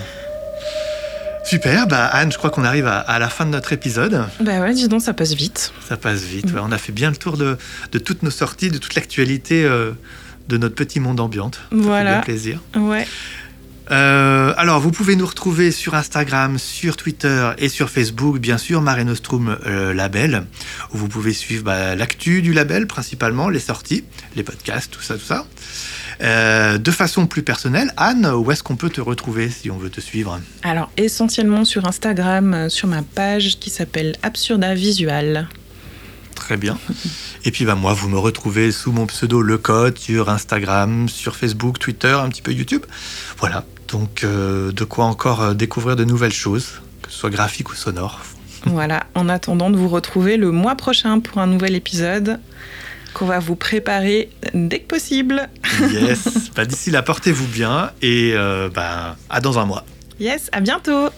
Super, 1.45 1.87
bah 1.87 2.07
Anne, 2.07 2.33
je 2.33 2.39
crois 2.39 2.49
qu'on 2.51 2.65
arrive 2.65 2.87
à, 2.87 2.99
à 3.01 3.19
la 3.19 3.29
fin 3.29 3.45
de 3.45 3.51
notre 3.51 3.73
épisode. 3.75 4.25
bah 4.41 4.61
ouais, 4.61 4.73
dis 4.73 4.89
donc, 4.89 5.03
ça 5.03 5.13
passe 5.13 5.35
vite. 5.35 5.73
Ça 5.87 5.97
passe 5.99 6.23
vite. 6.23 6.47
ouais. 6.47 6.61
On 6.63 6.73
a 6.73 6.79
fait 6.79 6.93
bien 6.93 7.11
le 7.11 7.17
tour 7.17 7.37
de, 7.37 7.59
de 7.93 7.99
toutes 7.99 8.23
nos 8.23 8.31
sorties, 8.31 8.71
de 8.71 8.79
toute 8.79 8.95
l'actualité 8.95 9.63
euh, 9.65 9.91
de 10.49 10.57
notre 10.57 10.75
petit 10.75 11.01
monde 11.01 11.21
ambiante. 11.21 11.57
Ça 11.57 11.77
fait 11.77 11.83
Voilà. 11.83 12.13
bien 12.13 12.21
plaisir. 12.23 12.61
Ouais. 12.77 13.07
Euh, 13.91 14.55
alors, 14.57 14.81
vous 14.81 14.91
pouvez 14.91 15.17
nous 15.17 15.27
retrouver 15.27 15.71
sur 15.71 15.95
Instagram, 15.95 16.59
sur 16.59 16.97
Twitter 16.97 17.51
et 17.59 17.69
sur 17.69 17.91
Facebook, 17.91 18.39
bien 18.39 18.59
sûr, 18.59 18.81
Mare 18.81 19.05
Nostrum 19.05 19.59
euh, 19.67 19.93
Label, 19.93 20.47
où 20.93 20.99
vous 20.99 21.09
pouvez 21.09 21.33
suivre 21.33 21.65
bah, 21.65 21.95
l'actu 21.95 22.43
du 22.43 22.53
label 22.53 22.87
principalement, 22.87 23.49
les 23.49 23.61
sorties, 23.61 24.05
les 24.37 24.43
podcasts, 24.43 24.91
tout 24.91 25.03
ça, 25.03 25.15
tout 25.15 25.25
ça. 25.25 25.47
Euh, 26.23 26.79
de 26.79 26.91
façon 26.91 27.27
plus 27.27 27.43
personnelle, 27.43 27.93
Anne, 27.97 28.27
où 28.27 28.51
est-ce 28.53 28.63
qu'on 28.63 28.77
peut 28.77 28.91
te 28.91 29.01
retrouver 29.01 29.51
si 29.51 29.71
on 29.71 29.77
veut 29.77 29.91
te 29.91 30.01
suivre? 30.01 30.41
Alors, 30.63 30.91
essentiellement 30.97 31.65
sur 31.65 31.87
Instagram, 31.87 32.71
sur 32.71 32.89
ma 32.89 33.03
page 33.03 33.59
qui 33.59 33.71
s'appelle 33.71 34.17
Absurda 34.23 34.75
Visual. 34.75 35.49
Très 36.35 36.57
bien. 36.57 36.79
Et 37.45 37.51
puis 37.51 37.65
bah, 37.65 37.75
moi, 37.75 37.95
vous 37.95 38.09
me 38.09 38.19
retrouvez 38.19 38.73
sous 38.73 38.93
mon 38.93 39.07
pseudo 39.07 39.41
Le 39.41 39.59
Code 39.59 39.99
sur 39.99 40.29
Instagram, 40.29 41.09
sur 41.09 41.37
Facebook, 41.37 41.79
Twitter, 41.79 42.13
un 42.13 42.29
petit 42.29 42.43
peu 42.43 42.53
YouTube. 42.53 42.85
Voilà, 43.39 43.65
donc 43.95 44.25
euh, 44.25 44.73
de 44.73 44.83
quoi 44.83 45.05
encore 45.05 45.41
euh, 45.41 45.55
découvrir 45.55 45.95
de 45.95 46.03
nouvelles 46.03 46.33
choses, 46.33 46.81
que 47.01 47.13
ce 47.13 47.17
soit 47.17 47.31
graphique 47.31 47.71
ou 47.71 47.77
sonore. 47.77 48.23
Voilà, 48.67 49.05
en 49.15 49.29
attendant 49.29 49.71
de 49.71 49.77
vous 49.77 49.89
retrouver 49.89 50.37
le 50.37 50.51
mois 50.51 50.75
prochain 50.75 51.21
pour 51.21 51.39
un 51.39 51.47
nouvel 51.47 51.77
épisode 51.77 52.41
qu'on 53.13 53.27
va 53.27 53.39
vous 53.39 53.55
préparer 53.55 54.31
dès 54.53 54.81
que 54.81 54.89
possible. 54.89 55.49
Yes, 55.93 56.51
bah, 56.57 56.65
d'ici 56.65 56.91
là, 56.91 57.03
portez-vous 57.03 57.47
bien 57.47 57.93
et 58.03 58.33
euh, 58.35 58.69
bah, 58.69 59.17
à 59.31 59.41
dans 59.41 59.61
un 59.61 59.65
mois. 59.65 59.85
Yes, 60.19 60.49
à 60.51 60.61
bientôt 60.61 61.11